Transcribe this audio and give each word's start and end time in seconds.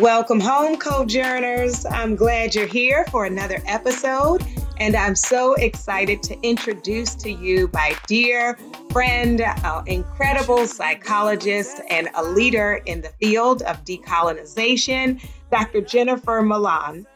Welcome 0.00 0.40
home, 0.40 0.76
Cojourners. 0.76 1.86
I'm 1.86 2.16
glad 2.16 2.52
you're 2.54 2.66
here 2.66 3.04
for 3.12 3.26
another 3.26 3.62
episode, 3.64 4.44
and 4.78 4.96
I'm 4.96 5.14
so 5.14 5.54
excited 5.54 6.20
to 6.24 6.36
introduce 6.42 7.14
to 7.16 7.30
you 7.30 7.70
my 7.72 7.96
dear 8.08 8.58
friend, 8.90 9.40
incredible 9.86 10.66
psychologist, 10.66 11.80
and 11.90 12.08
a 12.16 12.24
leader 12.24 12.82
in 12.86 13.02
the 13.02 13.10
field 13.20 13.62
of 13.62 13.84
decolonization, 13.84 15.24
Dr. 15.52 15.80
Jennifer 15.80 16.42
Mullan, 16.42 17.06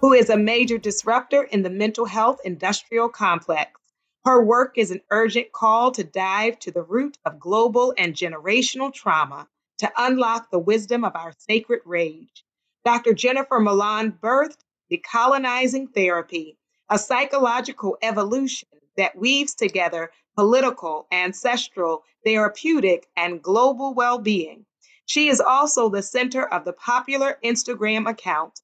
who 0.00 0.12
is 0.12 0.28
a 0.28 0.36
major 0.36 0.76
disruptor 0.76 1.42
in 1.42 1.62
the 1.62 1.70
mental 1.70 2.04
health 2.04 2.38
industrial 2.44 3.08
complex. 3.08 3.80
Her 4.24 4.42
work 4.44 4.76
is 4.76 4.90
an 4.90 5.00
urgent 5.10 5.52
call 5.52 5.90
to 5.92 6.04
dive 6.04 6.58
to 6.60 6.70
the 6.70 6.82
root 6.82 7.16
of 7.24 7.40
global 7.40 7.94
and 7.96 8.14
generational 8.14 8.92
trauma 8.92 9.48
to 9.78 9.90
unlock 9.96 10.50
the 10.50 10.58
wisdom 10.58 11.04
of 11.04 11.16
our 11.16 11.32
sacred 11.38 11.80
rage. 11.84 12.44
Dr. 12.84 13.14
Jennifer 13.14 13.58
Mullan 13.58 14.18
birthed 14.18 14.58
Decolonizing 14.90 15.94
Therapy, 15.94 16.58
a 16.90 16.98
psychological 16.98 17.96
evolution 18.02 18.68
that 18.96 19.16
weaves 19.16 19.54
together 19.54 20.10
political, 20.36 21.06
ancestral, 21.10 22.04
therapeutic, 22.24 23.06
and 23.16 23.42
global 23.42 23.94
well 23.94 24.18
being. 24.18 24.66
She 25.06 25.28
is 25.28 25.40
also 25.40 25.88
the 25.88 26.02
center 26.02 26.46
of 26.46 26.64
the 26.64 26.72
popular 26.72 27.38
Instagram 27.42 28.08
account 28.08 28.60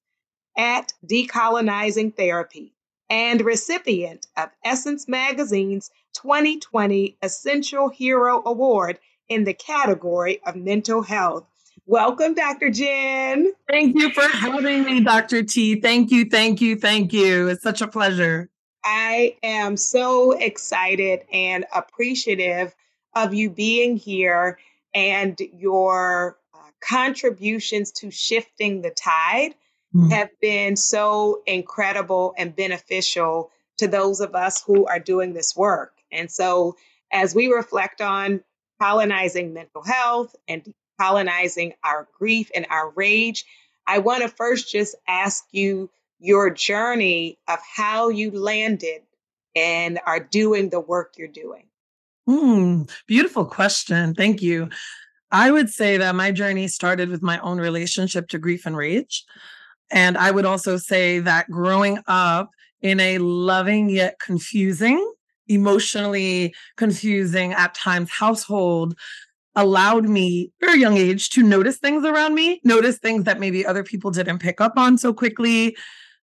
at 0.56 0.92
Decolonizing 1.06 2.16
Therapy 2.16 2.72
and 3.08 3.40
recipient 3.42 4.26
of 4.36 4.50
Essence 4.64 5.06
Magazine's 5.08 5.90
2020 6.14 7.16
Essential 7.22 7.88
Hero 7.88 8.42
Award 8.44 8.98
in 9.28 9.44
the 9.44 9.54
category 9.54 10.40
of 10.46 10.56
mental 10.56 11.02
health. 11.02 11.44
Welcome, 11.86 12.34
Dr. 12.34 12.70
Jenn. 12.70 13.52
Thank 13.68 13.96
you 13.96 14.10
for 14.12 14.22
having 14.22 14.84
me, 14.84 15.00
Dr. 15.00 15.42
T. 15.42 15.80
Thank 15.80 16.10
you, 16.10 16.26
thank 16.26 16.60
you, 16.60 16.76
thank 16.76 17.12
you. 17.12 17.48
It's 17.48 17.62
such 17.62 17.82
a 17.82 17.88
pleasure. 17.88 18.48
I 18.84 19.36
am 19.42 19.76
so 19.76 20.32
excited 20.32 21.24
and 21.32 21.64
appreciative 21.74 22.74
of 23.14 23.34
you 23.34 23.50
being 23.50 23.96
here 23.96 24.58
and 24.94 25.38
your 25.52 26.38
uh, 26.54 26.58
contributions 26.80 27.92
to 27.92 28.10
shifting 28.10 28.82
the 28.82 28.90
tide 28.90 29.54
mm-hmm. 29.94 30.10
have 30.10 30.30
been 30.40 30.76
so 30.76 31.42
incredible 31.46 32.34
and 32.36 32.54
beneficial 32.54 33.50
to 33.78 33.88
those 33.88 34.20
of 34.20 34.34
us 34.34 34.62
who 34.62 34.86
are 34.86 35.00
doing 35.00 35.32
this 35.32 35.56
work. 35.56 35.94
And 36.10 36.30
so, 36.30 36.76
as 37.12 37.34
we 37.34 37.48
reflect 37.48 38.00
on 38.00 38.42
colonizing 38.80 39.52
mental 39.52 39.82
health 39.82 40.34
and 40.48 40.72
colonizing 41.00 41.72
our 41.84 42.08
grief 42.18 42.50
and 42.54 42.66
our 42.70 42.90
rage, 42.90 43.44
I 43.86 43.98
want 43.98 44.22
to 44.22 44.28
first 44.28 44.70
just 44.70 44.94
ask 45.06 45.44
you 45.52 45.90
your 46.18 46.50
journey 46.50 47.38
of 47.48 47.58
how 47.76 48.08
you 48.08 48.30
landed 48.30 49.02
and 49.56 49.98
are 50.06 50.20
doing 50.20 50.70
the 50.70 50.80
work 50.80 51.14
you're 51.18 51.28
doing. 51.28 51.64
Hmm, 52.26 52.82
beautiful 53.06 53.44
question. 53.44 54.14
Thank 54.14 54.40
you. 54.40 54.68
I 55.32 55.50
would 55.50 55.70
say 55.70 55.96
that 55.96 56.14
my 56.14 56.30
journey 56.30 56.68
started 56.68 57.08
with 57.08 57.22
my 57.22 57.38
own 57.40 57.58
relationship 57.58 58.28
to 58.28 58.38
grief 58.38 58.66
and 58.66 58.76
rage. 58.76 59.24
And 59.92 60.16
I 60.16 60.30
would 60.30 60.46
also 60.46 60.78
say 60.78 61.18
that 61.20 61.50
growing 61.50 61.98
up 62.06 62.50
in 62.80 62.98
a 62.98 63.18
loving 63.18 63.88
yet 63.88 64.18
confusing 64.18 65.12
emotionally 65.48 66.54
confusing 66.76 67.52
at 67.52 67.74
times 67.74 68.10
household 68.10 68.94
allowed 69.54 70.08
me 70.08 70.50
very 70.60 70.80
young 70.80 70.96
age 70.96 71.28
to 71.30 71.42
notice 71.42 71.76
things 71.78 72.04
around 72.04 72.34
me 72.34 72.60
notice 72.64 72.98
things 72.98 73.24
that 73.24 73.40
maybe 73.40 73.66
other 73.66 73.84
people 73.84 74.10
didn't 74.10 74.38
pick 74.38 74.60
up 74.60 74.74
on 74.76 74.96
so 74.96 75.12
quickly. 75.12 75.76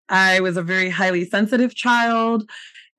I 0.07 0.39
was 0.39 0.57
a 0.57 0.63
very 0.63 0.89
highly 0.89 1.25
sensitive 1.25 1.75
child 1.75 2.49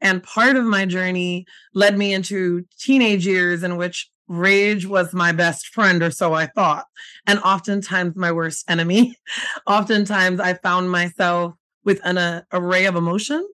and 0.01 0.23
part 0.23 0.57
of 0.57 0.65
my 0.65 0.87
journey 0.87 1.47
led 1.75 1.99
me 1.99 2.15
into 2.15 2.65
teenage 2.79 3.27
years 3.27 3.63
in 3.63 3.77
which 3.77 4.09
rage 4.31 4.87
was 4.87 5.13
my 5.13 5.33
best 5.33 5.67
friend 5.69 6.03
or 6.03 6.11
so 6.11 6.35
i 6.35 6.47
thought 6.47 6.87
and 7.27 7.41
oftentimes 7.41 8.15
my 8.15 8.31
worst 8.31 8.65
enemy 8.71 9.17
oftentimes 9.67 10.39
i 10.39 10.55
found 10.55 10.91
myself 10.91 11.53
with 11.85 12.01
an 12.05 12.17
uh, 12.17 12.43
array 12.53 12.87
of 12.87 12.95
emotion 12.95 13.45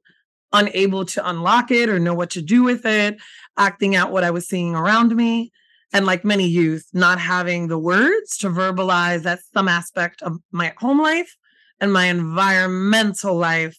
unable 0.53 1.05
to 1.05 1.29
unlock 1.29 1.71
it 1.71 1.89
or 1.89 1.99
know 1.99 2.15
what 2.15 2.31
to 2.31 2.43
do 2.43 2.63
with 2.63 2.85
it, 2.87 3.19
acting 3.57 3.95
out 3.95 4.11
what 4.11 4.25
I 4.25 4.31
was 4.31 4.49
seeing 4.49 4.75
around 4.75 5.15
me. 5.15 5.53
And 5.93 6.05
like 6.05 6.25
many 6.25 6.47
youth, 6.47 6.89
not 6.93 7.19
having 7.21 7.69
the 7.69 7.79
words 7.79 8.37
to 8.39 8.49
verbalize 8.49 9.23
that 9.23 9.41
some 9.55 9.69
aspect 9.69 10.21
of 10.23 10.39
my 10.51 10.75
home 10.79 11.01
life 11.01 11.37
and 11.81 11.93
my 11.93 12.07
environmental 12.07 13.37
life 13.37 13.79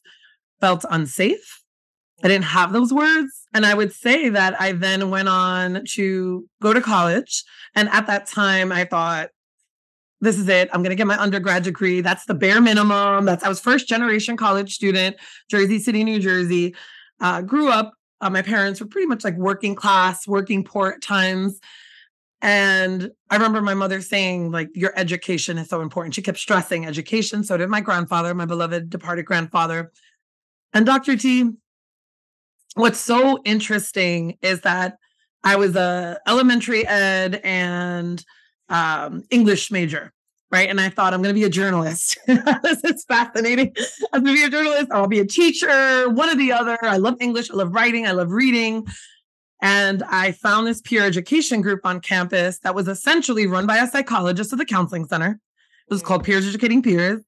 felt 0.62 0.86
unsafe. 0.90 1.62
I 2.24 2.28
didn't 2.28 2.46
have 2.46 2.74
those 2.74 2.92
words. 2.92 3.48
And 3.54 3.66
I 3.66 3.74
would 3.74 3.94
say 3.94 4.30
that 4.30 4.60
I 4.60 4.72
then 4.72 5.10
went 5.10 5.30
on 5.30 5.84
to 5.92 6.48
go 6.62 6.74
to 6.74 6.82
college. 6.82 7.44
And 7.76 7.90
at 7.90 8.08
that 8.08 8.26
time, 8.26 8.72
I 8.72 8.86
thought, 8.86 9.30
this 10.20 10.40
is 10.40 10.50
it. 10.50 10.70
I'm 10.74 10.82
going 10.82 10.90
to 10.90 10.96
get 10.96 11.06
my 11.06 11.20
undergrad 11.22 11.64
degree. 11.64 12.02
That's 12.02 12.26
the 12.26 12.34
bare 12.34 12.60
minimum. 12.60 13.26
That's 13.26 13.44
I 13.44 13.50
was 13.50 13.60
first 13.60 13.88
generation 13.88 14.36
college 14.36 14.74
student, 14.74 15.16
Jersey 15.50 15.78
City, 15.78 16.04
New 16.04 16.20
Jersey. 16.20 16.76
Uh, 17.20 17.42
grew 17.42 17.70
up. 17.70 17.94
Uh, 18.20 18.32
my 18.32 18.42
parents 18.42 18.82
were 18.82 18.88
pretty 18.88 19.06
much 19.06 19.24
like 19.24 19.36
working 19.36 19.76
class, 19.76 20.28
working 20.28 20.64
poor 20.64 20.90
at 20.90 21.04
times. 21.04 21.60
And 22.42 23.12
I 23.30 23.36
remember 23.36 23.62
my 23.62 23.74
mother 23.74 24.02
saying, 24.02 24.52
like, 24.52 24.70
your 24.74 24.94
education 24.96 25.58
is 25.58 25.70
so 25.70 25.82
important. 25.82 26.16
She 26.16 26.22
kept 26.22 26.38
stressing 26.38 26.86
education. 26.86 27.44
So 27.44 27.58
did 27.58 27.70
my 27.70 27.82
grandfather, 27.82 28.34
my 28.34 28.46
beloved 28.46 28.90
departed 28.90 29.26
grandfather. 29.26 29.92
And 30.74 30.86
Dr. 30.86 31.16
T, 31.16 31.52
what's 32.78 33.00
so 33.00 33.40
interesting 33.44 34.38
is 34.42 34.62
that 34.62 34.98
I 35.44 35.56
was 35.56 35.76
a 35.76 36.20
elementary 36.28 36.86
ed 36.86 37.42
and 37.44 38.24
um, 38.70 39.24
English 39.30 39.72
major, 39.72 40.12
right? 40.52 40.70
And 40.70 40.80
I 40.80 40.90
thought 40.90 41.14
I'm 41.14 41.22
going 41.22 41.34
to 41.34 41.40
be 41.40 41.46
a 41.46 41.50
journalist. 41.50 42.18
this 42.28 42.84
is 42.84 43.06
fascinating. 43.06 43.74
I'm 44.14 44.24
going 44.24 44.36
to 44.36 44.42
be 44.42 44.46
a 44.46 44.50
journalist. 44.50 44.88
I'll 44.92 45.08
be 45.08 45.20
a 45.20 45.26
teacher, 45.26 46.10
one 46.10 46.30
or 46.30 46.36
the 46.36 46.52
other. 46.52 46.78
I 46.82 46.98
love 46.98 47.16
English. 47.20 47.52
I 47.52 47.56
love 47.56 47.74
writing. 47.74 48.06
I 48.08 48.12
love 48.12 48.32
reading. 48.32 48.86
And 49.62 50.04
I 50.04 50.34
found 50.34 50.68
this 50.68 50.82
peer 50.82 51.04
education 51.04 51.62
group 51.62 51.82
on 51.84 52.00
campus 52.00 52.60
that 52.60 52.76
was 52.76 52.88
essentially 52.88 53.48
run 53.48 53.66
by 53.66 53.78
a 53.78 53.88
psychologist 53.88 54.54
at 54.54 54.60
the 54.60 54.66
counseling 54.66 55.08
center. 55.08 55.40
It 55.90 55.94
was 55.94 56.04
called 56.04 56.24
Peers 56.24 56.48
Educating 56.48 56.84
Peers. 56.84 57.22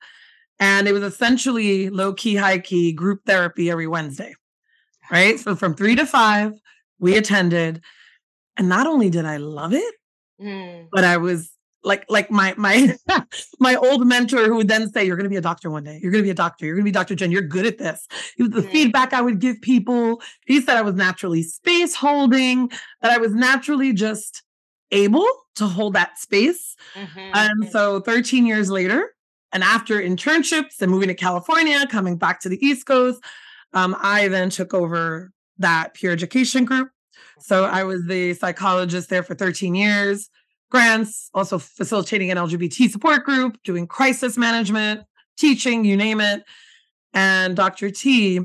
And 0.60 0.88
it 0.88 0.92
was 0.92 1.04
essentially 1.04 1.90
low 1.90 2.14
key, 2.14 2.36
high 2.36 2.60
key 2.60 2.92
group 2.92 3.22
therapy 3.26 3.72
every 3.72 3.88
Wednesday, 3.88 4.36
right? 5.12 5.40
So 5.40 5.56
from 5.56 5.76
three 5.76 5.96
to 5.96 6.06
five, 6.06 6.54
we 7.00 7.18
attended. 7.18 7.82
And 8.58 8.68
not 8.68 8.88
only 8.88 9.10
did 9.10 9.26
I 9.26 9.38
love 9.38 9.74
it, 9.74 9.96
Mm. 10.42 10.88
But 10.92 11.04
I 11.04 11.18
was 11.18 11.52
like 11.84 12.06
like 12.10 12.30
my 12.30 12.54
my 12.58 12.96
my 13.60 13.76
old 13.76 14.06
mentor 14.06 14.46
who 14.46 14.56
would 14.58 14.68
then 14.68 14.92
say 14.92 15.06
you're 15.06 15.16
going 15.16 15.24
to 15.26 15.30
be 15.30 15.38
a 15.38 15.42
doctor 15.42 15.70
one 15.70 15.86
day 15.86 15.98
you're 16.02 16.12
going 16.12 16.22
to 16.22 16.28
be 16.28 16.30
a 16.30 16.34
doctor 16.34 16.66
you're 16.66 16.76
going 16.76 16.84
to 16.84 16.90
be 16.90 16.92
dr 16.92 17.16
jenn 17.16 17.32
you're 17.32 17.42
good 17.42 17.66
at 17.66 17.78
this 17.78 18.06
it 18.38 18.44
was 18.44 18.52
the 18.52 18.68
mm. 18.68 18.70
feedback 18.70 19.14
i 19.14 19.22
would 19.22 19.40
give 19.40 19.62
people 19.62 20.22
he 20.46 20.60
said 20.60 20.76
i 20.76 20.82
was 20.82 20.96
naturally 20.96 21.42
space 21.42 21.96
holding 21.96 22.70
that 23.02 23.12
i 23.12 23.18
was 23.18 23.34
naturally 23.34 23.94
just 23.94 24.44
able 24.92 25.26
to 25.56 25.68
hold 25.68 25.94
that 25.94 26.20
space 26.20 26.76
mm-hmm. 26.96 27.18
and 27.18 27.64
mm-hmm. 27.64 27.72
so 27.72 28.02
13 28.02 28.46
years 28.46 28.70
later 28.70 29.16
and 29.54 29.64
after 29.64 30.02
internships 30.02 30.82
and 30.82 30.92
moving 30.92 31.08
to 31.08 31.16
california 31.16 31.88
coming 31.88 32.18
back 32.18 32.42
to 32.42 32.50
the 32.50 32.60
east 32.62 32.86
coast 32.86 33.24
um, 33.74 33.96
i 34.02 34.28
then 34.28 34.50
took 34.50 34.74
over 34.74 35.32
that 35.58 35.94
peer 35.94 36.12
education 36.12 36.66
group 36.66 36.90
so 37.40 37.66
I 37.66 37.84
was 37.84 38.06
the 38.06 38.34
psychologist 38.34 39.10
there 39.10 39.24
for 39.24 39.36
13 39.36 39.76
years, 39.76 40.30
grants, 40.70 41.30
also 41.34 41.58
facilitating 41.58 42.32
an 42.32 42.38
LGBT 42.38 42.90
support 42.90 43.24
group, 43.24 43.58
doing 43.64 43.88
crisis 43.88 44.38
management, 44.38 45.02
teaching, 45.38 45.86
you 45.86 45.98
name 45.98 46.22
it. 46.22 46.44
And 47.14 47.56
Dr. 47.56 47.90
T, 47.90 48.42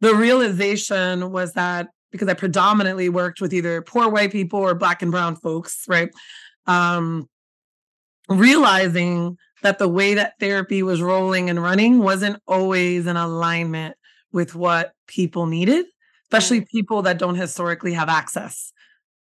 the 0.00 0.14
realization 0.14 1.32
was 1.32 1.54
that 1.54 1.88
because 2.12 2.28
I 2.28 2.34
predominantly 2.34 3.08
worked 3.08 3.40
with 3.40 3.52
either 3.52 3.82
poor 3.82 4.08
white 4.08 4.32
people 4.32 4.60
or 4.60 4.74
black 4.74 5.02
and 5.02 5.10
brown 5.10 5.36
folks, 5.36 5.84
right? 5.88 6.10
Um, 6.66 7.28
realizing 8.28 9.36
that 9.62 9.78
the 9.78 9.88
way 9.88 10.14
that 10.14 10.34
therapy 10.38 10.82
was 10.82 11.02
rolling 11.02 11.50
and 11.50 11.60
running 11.60 11.98
wasn't 11.98 12.40
always 12.46 13.06
in 13.06 13.16
alignment 13.16 13.96
with 14.32 14.54
what 14.54 14.92
people 15.06 15.46
needed 15.46 15.86
especially 16.24 16.60
people 16.60 17.02
that 17.02 17.18
don't 17.18 17.36
historically 17.36 17.92
have 17.92 18.08
access 18.08 18.72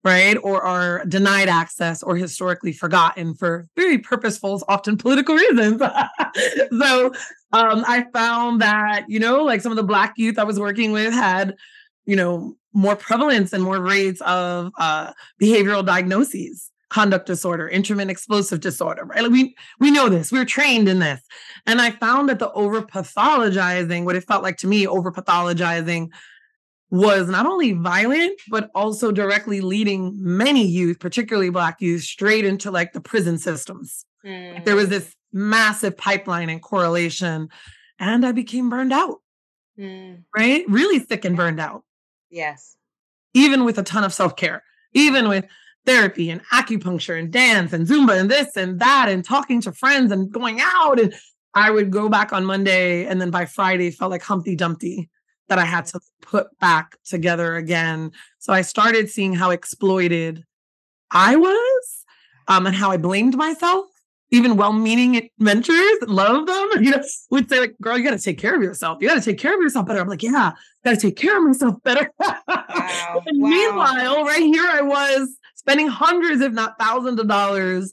right? 0.06 0.38
Or 0.44 0.62
are 0.62 1.04
denied 1.06 1.50
access 1.50 2.04
or 2.04 2.16
historically 2.16 2.72
forgotten 2.72 3.34
for 3.34 3.68
very 3.76 3.98
purposeful, 3.98 4.64
often 4.68 4.98
political 4.98 5.34
reasons. 5.34 5.82
so 6.80 7.08
um, 7.52 7.84
I 7.88 8.06
found 8.14 8.62
that, 8.62 9.06
you 9.08 9.20
know, 9.20 9.44
like 9.44 9.62
some 9.62 9.72
of 9.72 9.78
the 9.78 9.84
Black 9.84 10.14
youth 10.16 10.38
I 10.38 10.44
was 10.44 10.60
working 10.60 10.92
with 10.92 11.12
had, 11.12 11.56
you 12.06 12.16
know, 12.16 12.56
more 12.72 12.96
prevalence 12.96 13.52
and 13.52 13.64
more 13.64 13.82
rates 13.82 14.22
of 14.22 14.72
uh, 14.78 15.12
behavioral 15.42 15.84
diagnoses 15.84 16.72
conduct 16.96 17.26
disorder, 17.26 17.68
intermittent 17.68 18.10
explosive 18.10 18.62
disorder, 18.62 19.04
right? 19.04 19.22
Like 19.22 19.32
we 19.32 19.54
we 19.82 19.92
know 19.92 20.08
this. 20.08 20.32
We're 20.32 20.46
trained 20.46 20.88
in 20.88 21.00
this. 21.00 21.22
And 21.66 21.82
I 21.82 21.92
found 21.92 22.30
that 22.30 22.40
the 22.40 22.50
over 22.54 22.82
pathologizing, 22.82 24.06
what 24.06 24.16
it 24.16 24.24
felt 24.24 24.44
like 24.44 24.56
to 24.60 24.68
me, 24.68 24.88
over 24.88 25.12
pathologizing 25.12 26.08
was 26.90 27.28
not 27.28 27.46
only 27.46 27.74
violent, 27.74 28.40
but 28.48 28.72
also 28.74 29.12
directly 29.12 29.60
leading 29.60 30.14
many 30.16 30.66
youth, 30.66 31.02
particularly 31.02 31.50
Black 31.50 31.82
youth, 31.82 32.04
straight 32.04 32.46
into 32.46 32.72
like 32.72 32.94
the 32.94 33.02
prison 33.02 33.38
systems. 33.38 34.06
Mm. 34.26 34.64
There 34.64 34.78
was 34.78 34.88
mm. 34.88 34.92
this 34.92 35.14
massive 35.34 35.98
pipeline 35.98 36.50
and 36.50 36.62
correlation, 36.62 37.50
and 38.00 38.26
I 38.26 38.32
became 38.32 38.70
burned 38.70 38.94
out, 38.94 39.18
mm. 39.78 40.24
right? 40.34 40.64
Really 40.70 41.04
sick 41.04 41.26
and 41.26 41.36
burned 41.36 41.60
out. 41.60 41.84
Yes. 42.30 42.78
Even 43.34 43.66
with 43.66 43.78
a 43.78 43.84
ton 43.84 44.06
of 44.06 44.14
self 44.14 44.38
care, 44.38 44.64
even 44.94 45.28
with 45.28 45.44
therapy 45.86 46.30
and 46.30 46.44
acupuncture 46.46 47.18
and 47.18 47.32
dance 47.32 47.74
and 47.74 47.88
Zumba 47.88 48.20
and 48.20 48.30
this 48.30 48.56
and 48.58 48.80
that 48.80 49.08
and 49.10 49.24
talking 49.24 49.62
to 49.62 49.72
friends 49.72 50.12
and 50.12 50.32
going 50.32 50.60
out. 50.62 51.00
And 51.00 51.14
I 51.54 51.72
would 51.72 51.92
go 51.92 52.10
back 52.10 52.34
on 52.34 52.46
Monday 52.46 53.06
and 53.06 53.22
then 53.22 53.32
by 53.32 53.46
Friday 53.46 53.92
felt 53.92 54.12
like 54.12 54.24
Humpty 54.24 54.56
Dumpty 54.56 55.10
that 55.48 55.60
I 55.60 55.66
had 55.66 55.86
to 55.88 56.00
put 56.22 56.48
back 56.60 56.98
together 57.06 57.56
again. 57.56 58.12
So 58.40 58.52
I 58.52 58.62
started 58.62 59.10
seeing 59.10 59.34
how 59.34 59.52
exploited 59.52 60.44
I 61.12 61.36
was 61.36 62.06
um, 62.48 62.66
and 62.66 62.76
how 62.76 62.92
I 62.92 62.98
blamed 62.98 63.36
myself. 63.38 63.86
Even 64.32 64.58
well-meaning 64.58 65.30
mentors, 65.38 65.98
love 66.08 66.48
them, 66.48 66.68
you 66.84 66.90
know, 66.90 67.04
would 67.30 67.48
say 67.48 67.60
like, 67.60 67.76
"Girl, 67.80 67.96
you 67.96 68.04
got 68.04 68.18
to 68.18 68.24
take 68.24 68.40
care 68.40 68.56
of 68.56 68.62
yourself. 68.64 68.98
You 69.00 69.08
got 69.08 69.16
to 69.16 69.22
take 69.22 69.38
care 69.38 69.54
of 69.54 69.62
yourself 69.62 69.86
better." 69.86 70.02
I'm 70.02 70.10
like, 70.10 70.24
"Yeah, 70.24 70.52
got 70.84 70.92
to 70.92 70.98
take 70.98 71.16
care 71.16 71.38
of 71.38 71.44
myself 71.44 71.82
better." 71.84 72.12
Wow. 72.20 72.44
wow. 72.48 73.24
Meanwhile, 73.28 74.26
right 74.26 74.42
here 74.42 74.66
I 74.68 74.82
was 74.82 75.38
spending 75.66 75.88
hundreds, 75.88 76.42
if 76.42 76.54
not 76.54 76.78
thousands 76.78 77.20
of 77.20 77.28
dollars 77.28 77.92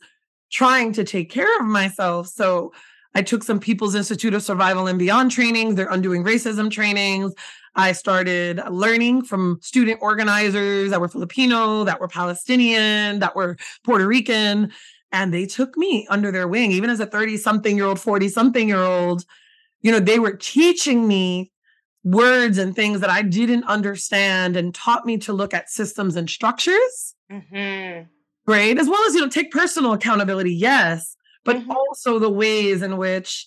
trying 0.50 0.92
to 0.92 1.04
take 1.04 1.30
care 1.30 1.58
of 1.58 1.64
myself. 1.64 2.26
So 2.28 2.70
I 3.14 3.22
took 3.22 3.42
some 3.42 3.58
People's 3.58 3.94
Institute 3.94 4.34
of 4.34 4.42
Survival 4.42 4.86
and 4.86 4.98
Beyond 4.98 5.30
trainings, 5.30 5.74
their 5.74 5.88
undoing 5.88 6.22
racism 6.22 6.70
trainings. 6.70 7.32
I 7.74 7.92
started 7.92 8.60
learning 8.70 9.24
from 9.24 9.58
student 9.62 10.00
organizers 10.02 10.90
that 10.90 11.00
were 11.00 11.08
Filipino, 11.08 11.84
that 11.84 11.98
were 11.98 12.08
Palestinian, 12.08 13.20
that 13.20 13.34
were 13.34 13.56
Puerto 13.84 14.06
Rican. 14.06 14.70
And 15.10 15.32
they 15.32 15.46
took 15.46 15.74
me 15.78 16.06
under 16.10 16.30
their 16.30 16.48
wing, 16.48 16.72
even 16.72 16.90
as 16.90 17.00
a 17.00 17.06
30 17.06 17.38
something 17.38 17.74
year 17.74 17.86
old, 17.86 17.98
40 17.98 18.28
something 18.28 18.68
year 18.68 18.82
old. 18.82 19.24
You 19.80 19.92
know, 19.92 20.00
they 20.00 20.18
were 20.18 20.36
teaching 20.36 21.08
me 21.08 21.52
words 22.04 22.58
and 22.58 22.76
things 22.76 23.00
that 23.00 23.08
I 23.08 23.22
didn't 23.22 23.64
understand 23.64 24.56
and 24.56 24.74
taught 24.74 25.06
me 25.06 25.16
to 25.18 25.32
look 25.32 25.54
at 25.54 25.70
systems 25.70 26.16
and 26.16 26.28
structures. 26.28 27.11
Mm-hmm. 27.32 28.04
Great. 28.46 28.78
As 28.78 28.88
well 28.88 29.02
as, 29.06 29.14
you 29.14 29.20
know, 29.20 29.28
take 29.28 29.50
personal 29.50 29.92
accountability, 29.92 30.52
yes, 30.52 31.16
but 31.44 31.56
mm-hmm. 31.56 31.70
also 31.70 32.18
the 32.18 32.30
ways 32.30 32.82
in 32.82 32.96
which 32.96 33.46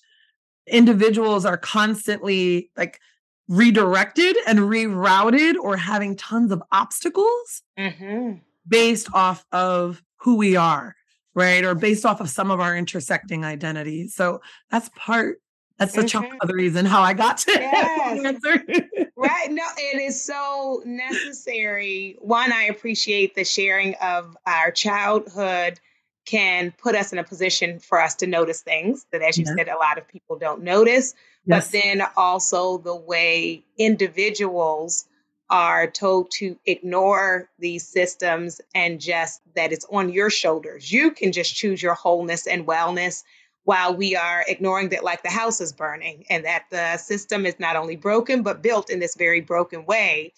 individuals 0.68 1.46
are 1.46 1.58
constantly 1.58 2.72
like 2.76 3.00
redirected 3.48 4.36
and 4.48 4.60
rerouted 4.60 5.56
or 5.56 5.78
having 5.78 6.16
tons 6.16 6.52
of 6.52 6.64
obstacles 6.72 7.62
mm-hmm. 7.78 8.38
based 8.68 9.08
off 9.14 9.46
of 9.52 10.02
who 10.18 10.36
we 10.36 10.56
are, 10.56 10.96
right? 11.36 11.64
Or 11.64 11.76
based 11.76 12.06
off 12.06 12.22
of 12.22 12.30
some 12.30 12.50
of 12.50 12.60
our 12.60 12.76
intersecting 12.76 13.46
identities. 13.46 14.16
So 14.16 14.42
that's 14.72 14.90
part 14.96 15.40
that's 15.78 15.94
the 15.94 16.02
mm-hmm. 16.02 16.08
chunk 16.08 16.34
of 16.42 16.48
the 16.48 16.54
reason 16.54 16.86
how 16.86 17.02
I 17.02 17.14
got 17.14 17.40
to 17.40 17.52
yes. 17.54 18.40
right. 19.18 19.52
No, 19.52 19.64
it 19.78 20.02
is 20.02 20.22
so 20.22 20.82
necessary. 20.86 22.18
One, 22.20 22.54
I 22.54 22.64
appreciate 22.64 23.36
the 23.36 23.44
sharing 23.44 23.96
of 23.96 24.38
our 24.46 24.72
childhood 24.72 25.80
can 26.26 26.74
put 26.82 26.96
us 26.96 27.14
in 27.14 27.20
a 27.20 27.24
position 27.24 27.80
for 27.80 28.02
us 28.02 28.16
to 28.16 28.28
notice 28.28 28.62
things 28.62 29.06
that, 29.12 29.22
as 29.22 29.38
you 29.38 29.46
said, 29.46 29.68
a 29.68 29.78
lot 29.78 29.98
of 29.98 30.08
people 30.08 30.38
don't 30.38 30.64
notice. 30.64 31.14
Yes. 31.46 31.72
But 31.72 31.80
then 31.80 32.08
also 32.18 32.80
the 32.80 32.96
way 32.96 33.64
individuals 33.78 35.06
are 35.50 35.86
told 35.86 36.32
to 36.32 36.58
ignore 36.66 37.48
these 37.60 37.88
systems 37.88 38.60
and 38.74 39.00
just 39.00 39.42
that 39.56 39.72
it's 39.72 39.86
on 39.92 40.12
your 40.12 40.32
shoulders. 40.32 40.92
You 40.92 41.12
can 41.12 41.32
just 41.32 41.56
choose 41.56 41.84
your 41.84 41.94
wholeness 41.94 42.48
and 42.48 42.66
wellness 42.66 43.24
while 43.66 43.96
we 43.96 44.16
are 44.16 44.46
ignoring 44.48 44.90
that 44.90 45.04
like 45.04 45.24
the 45.24 45.30
house 45.30 45.60
is 45.60 45.74
burning 45.74 46.24
and 46.30 46.46
that 46.46 46.66
the 46.72 46.98
system 46.98 47.46
is 47.46 47.60
not 47.60 47.76
only 47.76 47.96
broken 47.96 48.42
but 48.44 48.62
built 48.62 48.90
in 48.90 49.00
this 49.00 49.16
very 49.16 49.42
broken 49.42 49.86
way. 49.86 50.32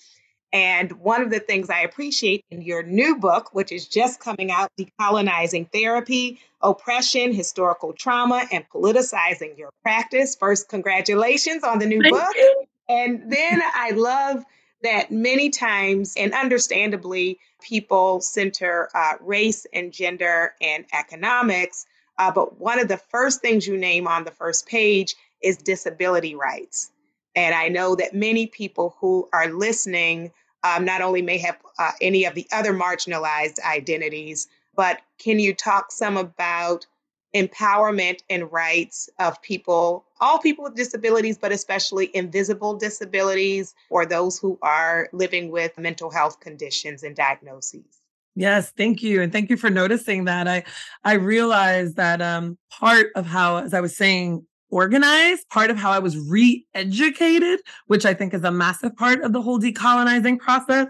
And 0.54 0.94
one 0.94 1.22
of 1.22 1.30
the 1.30 1.42
things 1.42 1.70
i 1.70 1.82
appreciate 1.82 2.44
in 2.50 2.62
your 2.62 2.82
new 2.82 3.18
book 3.18 3.54
which 3.54 3.72
is 3.72 3.88
just 3.88 4.22
coming 4.22 4.50
out 4.50 4.72
decolonizing 4.80 5.70
therapy 5.72 6.40
oppression 6.62 7.34
historical 7.34 7.94
trauma 7.94 8.46
and 8.52 8.68
politicizing 8.70 9.58
your 9.58 9.70
practice. 9.84 10.36
First 10.36 10.70
congratulations 10.70 11.64
on 11.64 11.80
the 11.80 11.86
new 11.86 12.02
Thank 12.02 12.16
book. 12.16 12.34
you. 12.36 12.64
and 12.90 13.32
then 13.32 13.62
i 13.76 13.92
love 13.92 14.44
that 14.84 15.12
many 15.12 15.50
times 15.50 16.14
and 16.16 16.34
understandably 16.34 17.40
people 17.62 18.22
center 18.22 18.90
uh, 18.96 19.14
race 19.20 19.66
and 19.74 19.92
gender 19.92 20.54
and 20.62 20.86
economics 20.94 21.86
uh, 22.18 22.32
but 22.32 22.60
one 22.60 22.80
of 22.80 22.88
the 22.88 22.98
first 22.98 23.42
things 23.42 23.68
you 23.68 23.78
name 23.78 24.08
on 24.08 24.24
the 24.24 24.32
first 24.32 24.68
page 24.68 25.16
is 25.42 25.58
disability 25.58 26.36
rights. 26.36 26.92
And 27.36 27.54
I 27.54 27.70
know 27.70 27.96
that 27.96 28.16
many 28.16 28.48
people 28.48 28.96
who 29.00 29.30
are 29.32 29.48
listening 29.48 30.32
um, 30.64 30.86
not 30.86 31.02
only 31.02 31.22
may 31.22 31.38
have 31.38 31.58
uh, 31.78 31.92
any 32.02 32.26
of 32.26 32.34
the 32.34 32.48
other 32.52 32.74
marginalized 32.74 33.60
identities, 33.60 34.48
but 34.76 35.00
can 35.20 35.40
you 35.40 35.54
talk 35.54 35.92
some 35.92 36.18
about 36.18 36.88
empowerment 37.36 38.20
and 38.30 38.52
rights 38.52 39.10
of 39.20 39.42
people, 39.42 40.06
all 40.20 40.40
people 40.40 40.64
with 40.64 40.76
disabilities, 40.76 41.38
but 41.38 41.52
especially 41.52 42.10
invisible 42.16 42.76
disabilities 42.76 43.76
or 43.90 44.06
those 44.06 44.40
who 44.40 44.58
are 44.62 45.10
living 45.14 45.52
with 45.52 45.78
mental 45.78 46.10
health 46.10 46.40
conditions 46.40 47.04
and 47.04 47.16
diagnoses? 47.16 48.02
Yes, 48.38 48.72
thank 48.78 49.02
you. 49.02 49.24
And 49.24 49.32
thank 49.32 49.50
you 49.50 49.58
for 49.58 49.72
noticing 49.72 50.26
that. 50.26 50.48
I 50.48 50.64
I 51.04 51.14
realized 51.14 51.96
that 51.96 52.22
um 52.22 52.56
part 52.70 53.08
of 53.16 53.26
how 53.26 53.58
as 53.58 53.74
I 53.74 53.82
was 53.82 53.98
saying 53.98 54.46
organized, 54.70 55.50
part 55.50 55.72
of 55.72 55.78
how 55.78 55.90
I 55.90 55.98
was 55.98 56.16
re-educated, 56.18 57.62
which 57.88 58.06
I 58.06 58.14
think 58.14 58.36
is 58.36 58.44
a 58.44 58.52
massive 58.52 58.96
part 58.96 59.22
of 59.24 59.34
the 59.34 59.42
whole 59.42 59.60
decolonizing 59.60 60.38
process, 60.38 60.88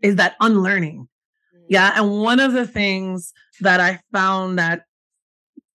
is 0.00 0.16
that 0.16 0.36
unlearning. 0.40 1.06
Yeah. 1.68 1.92
Mm. 1.92 1.98
And 1.98 2.22
one 2.22 2.40
of 2.40 2.54
the 2.54 2.66
things 2.66 3.34
that 3.60 3.78
I 3.78 4.00
found 4.10 4.58
that 4.58 4.84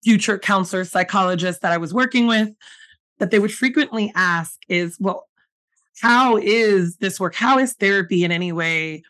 future 0.05 0.39
counselors, 0.39 0.89
psychologists 0.89 1.61
that 1.63 1.73
I 1.73 1.77
was 1.77 1.93
working 1.93 2.27
with, 2.27 2.49
that 3.17 3.31
they 3.31 3.39
would 3.39 3.53
frequently 3.53 4.09
ask 4.15 4.57
is, 4.69 4.95
well, 5.01 5.27
how 5.99 6.37
is 6.37 6.95
this 6.97 7.19
work? 7.19 7.35
How 7.35 7.59
is 7.59 7.73
therapy 7.73 8.23
in 8.23 8.31
any 8.31 8.53
way 8.53 9.03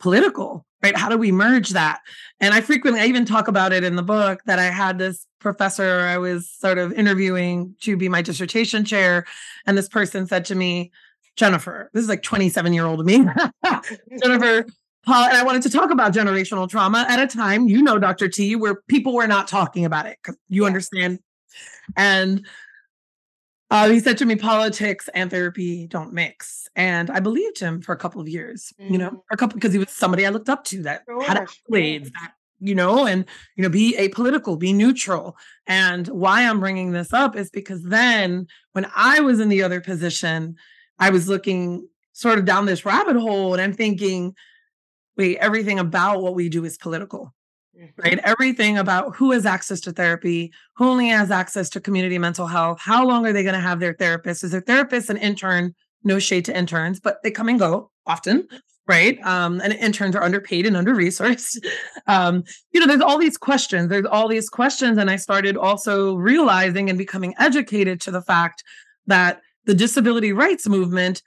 political? 0.00 0.66
Right? 0.82 0.96
How 0.96 1.08
do 1.08 1.16
we 1.16 1.32
merge 1.32 1.70
that? 1.70 2.00
And 2.40 2.52
I 2.54 2.60
frequently, 2.60 3.00
I 3.00 3.06
even 3.06 3.24
talk 3.24 3.48
about 3.48 3.72
it 3.72 3.84
in 3.84 3.96
the 3.96 4.02
book 4.02 4.40
that 4.46 4.58
I 4.58 4.64
had 4.64 4.98
this 4.98 5.26
professor 5.38 6.00
I 6.00 6.18
was 6.18 6.48
sort 6.50 6.78
of 6.78 6.92
interviewing 6.92 7.74
to 7.82 7.96
be 7.96 8.08
my 8.08 8.22
dissertation 8.22 8.84
chair. 8.84 9.24
And 9.66 9.76
this 9.76 9.88
person 9.88 10.26
said 10.26 10.44
to 10.46 10.54
me, 10.54 10.92
Jennifer, 11.36 11.90
this 11.92 12.02
is 12.02 12.08
like 12.08 12.22
27 12.22 12.72
year 12.72 12.86
old 12.86 13.04
me, 13.06 13.18
Jennifer, 14.22 14.66
Paul, 15.04 15.24
and 15.24 15.36
I 15.36 15.42
wanted 15.42 15.62
to 15.62 15.70
talk 15.70 15.90
about 15.90 16.12
generational 16.12 16.68
trauma 16.68 17.06
at 17.08 17.18
a 17.18 17.26
time, 17.26 17.68
you 17.68 17.82
know, 17.82 17.98
Dr. 17.98 18.28
T, 18.28 18.54
where 18.54 18.76
people 18.88 19.14
were 19.14 19.26
not 19.26 19.48
talking 19.48 19.84
about 19.84 20.06
it 20.06 20.18
because 20.22 20.38
you 20.48 20.62
yeah. 20.62 20.66
understand. 20.66 21.18
And 21.96 22.46
uh, 23.72 23.88
he 23.88 24.00
said 24.00 24.18
to 24.18 24.26
me, 24.26 24.36
politics 24.36 25.08
and 25.14 25.30
therapy 25.30 25.86
don't 25.86 26.12
mix. 26.12 26.68
And 26.76 27.10
I 27.10 27.20
believed 27.20 27.58
him 27.58 27.80
for 27.80 27.94
a 27.94 27.96
couple 27.96 28.20
of 28.20 28.28
years, 28.28 28.70
mm-hmm. 28.78 28.92
you 28.92 28.98
know, 28.98 29.08
mm-hmm. 29.08 29.32
a 29.32 29.36
couple 29.38 29.54
because 29.54 29.72
he 29.72 29.78
was 29.78 29.88
somebody 29.88 30.26
I 30.26 30.28
looked 30.28 30.50
up 30.50 30.64
to 30.64 30.82
that 30.82 31.04
sure, 31.08 31.22
had 31.22 31.38
accolades, 31.38 32.12
that, 32.12 32.32
you 32.60 32.74
know, 32.74 33.06
and, 33.06 33.24
you 33.56 33.62
know, 33.62 33.70
be 33.70 33.96
apolitical, 33.98 34.58
be 34.58 34.74
neutral. 34.74 35.38
And 35.66 36.06
why 36.08 36.46
I'm 36.46 36.60
bringing 36.60 36.92
this 36.92 37.14
up 37.14 37.34
is 37.34 37.48
because 37.48 37.82
then 37.82 38.46
when 38.72 38.86
I 38.94 39.20
was 39.20 39.40
in 39.40 39.48
the 39.48 39.62
other 39.62 39.80
position, 39.80 40.56
I 40.98 41.08
was 41.08 41.26
looking 41.26 41.88
sort 42.12 42.38
of 42.38 42.44
down 42.44 42.66
this 42.66 42.84
rabbit 42.84 43.16
hole 43.16 43.54
and 43.54 43.62
I'm 43.62 43.72
thinking, 43.72 44.34
wait, 45.16 45.38
everything 45.38 45.78
about 45.78 46.20
what 46.20 46.34
we 46.34 46.50
do 46.50 46.66
is 46.66 46.76
political 46.76 47.32
right? 47.74 48.18
Mm-hmm. 48.18 48.20
Everything 48.24 48.78
about 48.78 49.16
who 49.16 49.32
has 49.32 49.46
access 49.46 49.80
to 49.80 49.92
therapy, 49.92 50.52
who 50.76 50.88
only 50.88 51.08
has 51.08 51.30
access 51.30 51.68
to 51.70 51.80
community 51.80 52.18
mental 52.18 52.46
health, 52.46 52.78
how 52.80 53.06
long 53.06 53.26
are 53.26 53.32
they 53.32 53.42
going 53.42 53.54
to 53.54 53.60
have 53.60 53.80
their 53.80 53.94
therapist? 53.94 54.44
Is 54.44 54.50
their 54.50 54.60
therapist 54.60 55.10
an 55.10 55.16
intern? 55.16 55.74
No 56.04 56.18
shade 56.18 56.44
to 56.46 56.56
interns, 56.56 57.00
but 57.00 57.22
they 57.22 57.30
come 57.30 57.48
and 57.48 57.58
go 57.58 57.90
often. 58.06 58.48
right? 58.88 59.24
Um, 59.24 59.60
and 59.60 59.72
interns 59.72 60.16
are 60.16 60.22
underpaid 60.22 60.66
and 60.66 60.76
under 60.76 60.94
resourced. 60.94 61.58
Um, 62.08 62.42
you 62.72 62.80
know, 62.80 62.88
there's 62.88 63.00
all 63.00 63.16
these 63.16 63.38
questions. 63.38 63.88
There's 63.88 64.06
all 64.06 64.26
these 64.26 64.48
questions, 64.48 64.98
and 64.98 65.08
I 65.08 65.14
started 65.14 65.56
also 65.56 66.16
realizing 66.16 66.90
and 66.90 66.98
becoming 66.98 67.32
educated 67.38 68.00
to 68.00 68.10
the 68.10 68.20
fact 68.20 68.64
that 69.06 69.40
the 69.66 69.74
disability 69.74 70.32
rights 70.32 70.68
movement 70.68 71.22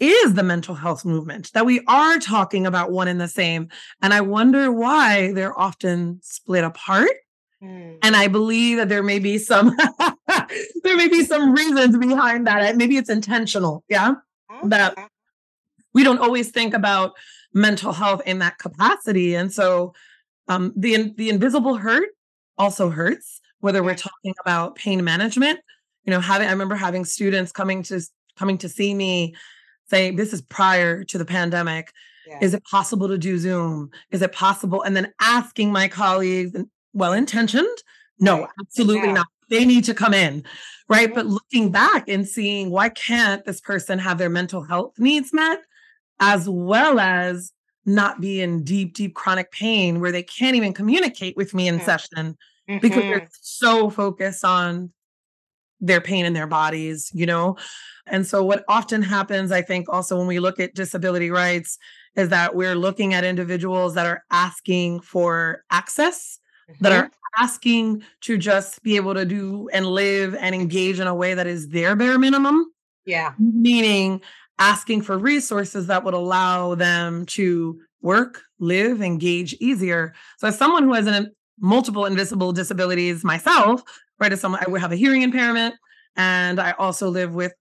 is 0.00 0.34
the 0.34 0.42
mental 0.42 0.74
health 0.74 1.04
movement, 1.04 1.52
that 1.52 1.66
we 1.66 1.82
are 1.86 2.18
talking 2.18 2.66
about 2.66 2.90
one 2.90 3.06
and 3.06 3.20
the 3.20 3.28
same. 3.28 3.68
And 4.02 4.12
I 4.14 4.22
wonder 4.22 4.72
why 4.72 5.32
they're 5.32 5.58
often 5.58 6.20
split 6.22 6.64
apart. 6.64 7.10
Mm. 7.62 7.98
And 8.02 8.16
I 8.16 8.28
believe 8.28 8.78
that 8.78 8.88
there 8.88 9.02
may 9.02 9.18
be 9.18 9.36
some 9.36 9.76
there 10.82 10.96
may 10.96 11.08
be 11.08 11.24
some 11.24 11.52
reasons 11.52 11.98
behind 11.98 12.46
that. 12.46 12.76
Maybe 12.76 12.96
it's 12.96 13.10
intentional, 13.10 13.84
yeah. 13.88 14.14
That 14.64 14.96
we 15.92 16.02
don't 16.02 16.18
always 16.18 16.50
think 16.50 16.74
about 16.74 17.12
mental 17.52 17.92
health 17.92 18.22
in 18.26 18.38
that 18.38 18.58
capacity. 18.58 19.34
And 19.34 19.52
so 19.52 19.94
um, 20.48 20.72
the 20.76 21.12
the 21.16 21.28
invisible 21.28 21.76
hurt 21.76 22.08
also 22.56 22.90
hurts, 22.90 23.40
whether 23.60 23.82
we're 23.82 23.94
talking 23.94 24.34
about 24.40 24.76
pain 24.76 25.04
management. 25.04 25.60
You 26.04 26.12
know, 26.12 26.20
having 26.20 26.48
I 26.48 26.52
remember 26.52 26.76
having 26.76 27.04
students 27.04 27.52
coming 27.52 27.82
to 27.84 28.00
coming 28.36 28.56
to 28.58 28.68
see 28.68 28.94
me 28.94 29.34
saying 29.90 30.16
this 30.16 30.32
is 30.32 30.40
prior 30.40 31.04
to 31.04 31.18
the 31.18 31.24
pandemic. 31.24 31.92
Yeah. 32.26 32.38
Is 32.40 32.54
it 32.54 32.64
possible 32.64 33.08
to 33.08 33.18
do 33.18 33.38
Zoom? 33.38 33.90
Is 34.10 34.22
it 34.22 34.32
possible? 34.32 34.82
And 34.82 34.96
then 34.96 35.12
asking 35.20 35.72
my 35.72 35.88
colleagues, 35.88 36.56
well 36.92 37.12
intentioned, 37.12 37.76
no, 38.18 38.46
absolutely 38.60 39.08
yeah. 39.08 39.14
not. 39.14 39.26
They 39.48 39.64
need 39.64 39.84
to 39.84 39.94
come 39.94 40.14
in, 40.14 40.44
right? 40.88 41.08
Mm-hmm. 41.08 41.14
But 41.14 41.26
looking 41.26 41.72
back 41.72 42.08
and 42.08 42.26
seeing 42.26 42.70
why 42.70 42.88
can't 42.90 43.44
this 43.44 43.60
person 43.60 43.98
have 43.98 44.18
their 44.18 44.30
mental 44.30 44.62
health 44.62 44.94
needs 44.98 45.32
met, 45.32 45.60
as 46.20 46.48
well 46.48 47.00
as 47.00 47.52
not 47.84 48.20
be 48.20 48.40
in 48.40 48.62
deep, 48.62 48.94
deep 48.94 49.14
chronic 49.14 49.50
pain 49.50 50.00
where 50.00 50.12
they 50.12 50.22
can't 50.22 50.54
even 50.54 50.72
communicate 50.72 51.36
with 51.36 51.52
me 51.54 51.66
in 51.66 51.76
mm-hmm. 51.76 51.84
session 51.84 52.36
because 52.80 53.02
they're 53.02 53.20
mm-hmm. 53.20 53.26
so 53.40 53.90
focused 53.90 54.44
on 54.44 54.92
their 55.80 56.00
pain 56.00 56.24
in 56.24 56.32
their 56.32 56.46
bodies, 56.46 57.10
you 57.14 57.26
know? 57.26 57.56
And 58.06 58.26
so, 58.26 58.44
what 58.44 58.64
often 58.68 59.02
happens, 59.02 59.52
I 59.52 59.62
think, 59.62 59.88
also 59.88 60.18
when 60.18 60.26
we 60.26 60.40
look 60.40 60.58
at 60.58 60.74
disability 60.74 61.30
rights, 61.30 61.78
is 62.16 62.28
that 62.30 62.54
we're 62.54 62.74
looking 62.74 63.14
at 63.14 63.24
individuals 63.24 63.94
that 63.94 64.06
are 64.06 64.24
asking 64.30 65.00
for 65.00 65.64
access, 65.70 66.38
mm-hmm. 66.68 66.82
that 66.84 66.92
are 66.92 67.10
asking 67.38 68.02
to 68.22 68.36
just 68.36 68.82
be 68.82 68.96
able 68.96 69.14
to 69.14 69.24
do 69.24 69.68
and 69.72 69.86
live 69.86 70.34
and 70.34 70.54
engage 70.54 70.98
in 70.98 71.06
a 71.06 71.14
way 71.14 71.34
that 71.34 71.46
is 71.46 71.68
their 71.68 71.94
bare 71.94 72.18
minimum. 72.18 72.66
Yeah. 73.06 73.32
Meaning 73.38 74.20
asking 74.58 75.02
for 75.02 75.16
resources 75.16 75.86
that 75.86 76.04
would 76.04 76.14
allow 76.14 76.74
them 76.74 77.26
to 77.26 77.80
work, 78.02 78.42
live, 78.58 79.00
engage 79.00 79.54
easier. 79.54 80.14
So, 80.38 80.48
as 80.48 80.58
someone 80.58 80.84
who 80.84 80.94
has 80.94 81.06
an, 81.06 81.32
multiple 81.60 82.06
invisible 82.06 82.52
disabilities 82.52 83.22
myself, 83.22 83.82
right? 84.20 84.32
As 84.32 84.40
someone, 84.40 84.62
I 84.64 84.70
would 84.70 84.80
have 84.80 84.92
a 84.92 84.96
hearing 84.96 85.22
impairment, 85.22 85.74
and 86.16 86.60
I 86.60 86.72
also 86.72 87.08
live 87.08 87.34
with 87.34 87.52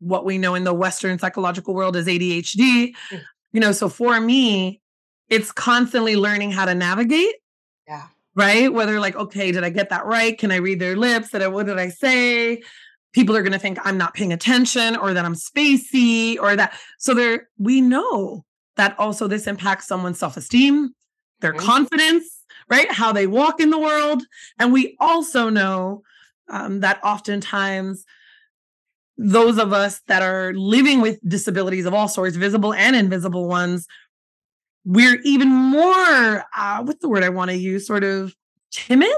what 0.00 0.24
we 0.24 0.38
know 0.38 0.54
in 0.54 0.64
the 0.64 0.74
Western 0.74 1.18
psychological 1.18 1.74
world 1.74 1.96
as 1.96 2.06
ADHD. 2.06 2.94
Mm. 3.10 3.22
You 3.52 3.60
know, 3.60 3.72
so 3.72 3.88
for 3.88 4.20
me, 4.20 4.80
it's 5.28 5.50
constantly 5.50 6.16
learning 6.16 6.52
how 6.52 6.66
to 6.66 6.74
navigate. 6.74 7.34
Yeah. 7.88 8.06
Right. 8.34 8.72
Whether 8.72 9.00
like, 9.00 9.16
okay, 9.16 9.52
did 9.52 9.64
I 9.64 9.70
get 9.70 9.90
that 9.90 10.04
right? 10.06 10.36
Can 10.36 10.50
I 10.50 10.56
read 10.56 10.80
their 10.80 10.96
lips? 10.96 11.30
Did 11.30 11.42
I, 11.42 11.48
what 11.48 11.66
did 11.66 11.78
I 11.78 11.88
say? 11.88 12.62
People 13.12 13.36
are 13.36 13.42
going 13.42 13.52
to 13.52 13.58
think 13.58 13.78
I'm 13.84 13.96
not 13.96 14.14
paying 14.14 14.32
attention 14.32 14.96
or 14.96 15.14
that 15.14 15.24
I'm 15.24 15.34
spacey 15.34 16.36
or 16.40 16.56
that. 16.56 16.74
So 16.98 17.14
there, 17.14 17.48
we 17.58 17.80
know 17.80 18.44
that 18.76 18.98
also 18.98 19.28
this 19.28 19.46
impacts 19.46 19.86
someone's 19.86 20.18
self 20.18 20.36
esteem, 20.36 20.90
their 21.40 21.52
mm-hmm. 21.52 21.64
confidence, 21.64 22.40
right? 22.68 22.90
How 22.90 23.12
they 23.12 23.26
walk 23.26 23.60
in 23.60 23.70
the 23.70 23.78
world. 23.78 24.22
And 24.58 24.72
we 24.72 24.96
also 25.00 25.48
know 25.48 26.02
um, 26.48 26.80
that 26.80 27.02
oftentimes 27.02 28.04
those 29.16 29.58
of 29.58 29.72
us 29.72 30.00
that 30.08 30.22
are 30.22 30.52
living 30.54 31.00
with 31.00 31.18
disabilities 31.28 31.86
of 31.86 31.94
all 31.94 32.08
sorts, 32.08 32.36
visible 32.36 32.74
and 32.74 32.96
invisible 32.96 33.48
ones, 33.48 33.86
we're 34.84 35.20
even 35.24 35.48
more, 35.48 36.44
uh, 36.56 36.82
what's 36.82 37.00
the 37.00 37.08
word 37.08 37.22
I 37.22 37.28
want 37.28 37.50
to 37.50 37.56
use, 37.56 37.86
sort 37.86 38.04
of 38.04 38.34
timid, 38.70 39.16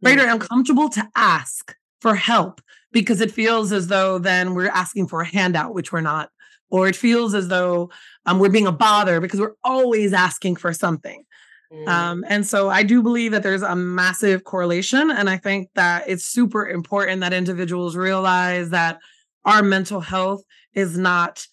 right? 0.00 0.18
Or 0.18 0.26
uncomfortable 0.26 0.88
to 0.90 1.06
ask 1.16 1.74
for 2.00 2.14
help 2.14 2.60
because 2.92 3.20
it 3.20 3.30
feels 3.32 3.72
as 3.72 3.88
though 3.88 4.18
then 4.18 4.54
we're 4.54 4.68
asking 4.68 5.08
for 5.08 5.20
a 5.20 5.26
handout, 5.26 5.74
which 5.74 5.92
we're 5.92 6.00
not. 6.00 6.30
Or 6.70 6.88
it 6.88 6.96
feels 6.96 7.34
as 7.34 7.48
though 7.48 7.90
um, 8.24 8.38
we're 8.38 8.48
being 8.48 8.66
a 8.66 8.72
bother 8.72 9.20
because 9.20 9.40
we're 9.40 9.54
always 9.62 10.12
asking 10.12 10.56
for 10.56 10.72
something. 10.72 11.24
Mm. 11.72 11.88
Um, 11.88 12.24
and 12.28 12.46
so 12.46 12.68
I 12.68 12.82
do 12.82 13.02
believe 13.02 13.32
that 13.32 13.42
there's 13.42 13.62
a 13.62 13.76
massive 13.76 14.44
correlation. 14.44 15.10
And 15.10 15.28
I 15.28 15.36
think 15.36 15.70
that 15.74 16.08
it's 16.08 16.24
super 16.24 16.68
important 16.68 17.20
that 17.20 17.32
individuals 17.32 17.96
realize 17.96 18.70
that 18.70 18.98
our 19.44 19.62
mental 19.62 20.00
health 20.00 20.42
is 20.74 20.96
not 20.96 21.46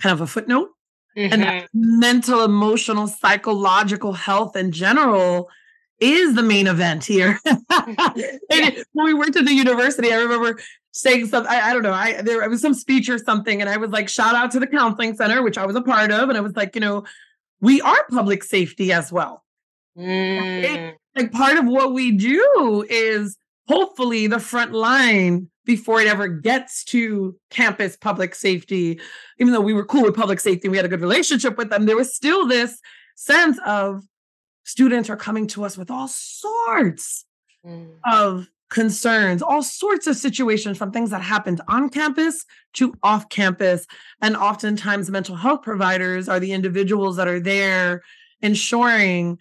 kind 0.00 0.12
of 0.12 0.20
a 0.20 0.26
footnote. 0.26 0.68
Mm-hmm. 1.16 1.32
And 1.32 1.42
that 1.42 1.68
mental, 1.74 2.44
emotional, 2.44 3.08
psychological 3.08 4.12
health 4.12 4.56
in 4.56 4.70
general 4.70 5.48
is 6.00 6.36
the 6.36 6.42
main 6.42 6.68
event 6.68 7.04
here. 7.04 7.40
yeah. 7.44 8.70
When 8.92 9.06
we 9.06 9.14
worked 9.14 9.36
at 9.36 9.44
the 9.44 9.52
university, 9.52 10.12
I 10.12 10.16
remember 10.16 10.60
saying 10.92 11.26
something. 11.26 11.50
I, 11.50 11.70
I, 11.70 11.72
don't 11.72 11.82
know. 11.82 11.92
I 11.92 12.22
there 12.22 12.48
was 12.48 12.60
some 12.60 12.74
speech 12.74 13.08
or 13.08 13.18
something, 13.18 13.60
and 13.60 13.68
I 13.68 13.76
was 13.78 13.90
like, 13.90 14.08
shout 14.08 14.34
out 14.34 14.52
to 14.52 14.60
the 14.60 14.66
counseling 14.66 15.14
center, 15.16 15.42
which 15.42 15.58
I 15.58 15.66
was 15.66 15.74
a 15.74 15.82
part 15.82 16.12
of, 16.12 16.28
and 16.28 16.38
I 16.38 16.40
was 16.40 16.54
like, 16.54 16.76
you 16.76 16.80
know, 16.80 17.04
we 17.60 17.80
are 17.80 18.06
public 18.10 18.44
safety 18.44 18.92
as 18.92 19.10
well. 19.10 19.44
Mm. 19.98 20.62
It, 20.62 20.96
like 21.16 21.32
part 21.32 21.58
of 21.58 21.66
what 21.66 21.92
we 21.92 22.12
do 22.12 22.84
is 22.88 23.36
hopefully 23.66 24.26
the 24.26 24.38
front 24.38 24.72
line 24.72 25.50
before 25.64 26.00
it 26.00 26.06
ever 26.06 26.28
gets 26.28 26.84
to 26.84 27.36
campus 27.50 27.96
public 27.96 28.34
safety. 28.34 29.00
Even 29.38 29.52
though 29.52 29.60
we 29.60 29.74
were 29.74 29.84
cool 29.84 30.04
with 30.04 30.14
public 30.14 30.40
safety, 30.40 30.68
we 30.68 30.76
had 30.76 30.86
a 30.86 30.88
good 30.88 31.02
relationship 31.02 31.58
with 31.58 31.68
them, 31.68 31.84
there 31.84 31.96
was 31.96 32.14
still 32.14 32.46
this 32.46 32.80
sense 33.16 33.58
of 33.66 34.02
students 34.64 35.10
are 35.10 35.16
coming 35.16 35.46
to 35.48 35.64
us 35.64 35.76
with 35.76 35.90
all 35.90 36.08
sorts 36.08 37.26
mm. 37.66 37.90
of 38.10 38.48
concerns, 38.70 39.42
all 39.42 39.62
sorts 39.62 40.06
of 40.06 40.16
situations 40.16 40.78
from 40.78 40.90
things 40.92 41.10
that 41.10 41.22
happened 41.22 41.60
on 41.68 41.88
campus 41.88 42.44
to 42.74 42.94
off 43.02 43.28
campus. 43.28 43.86
And 44.22 44.36
oftentimes, 44.36 45.10
mental 45.10 45.36
health 45.36 45.62
providers 45.62 46.28
are 46.28 46.40
the 46.40 46.52
individuals 46.52 47.16
that 47.16 47.28
are 47.28 47.40
there 47.40 48.02
ensuring 48.40 49.38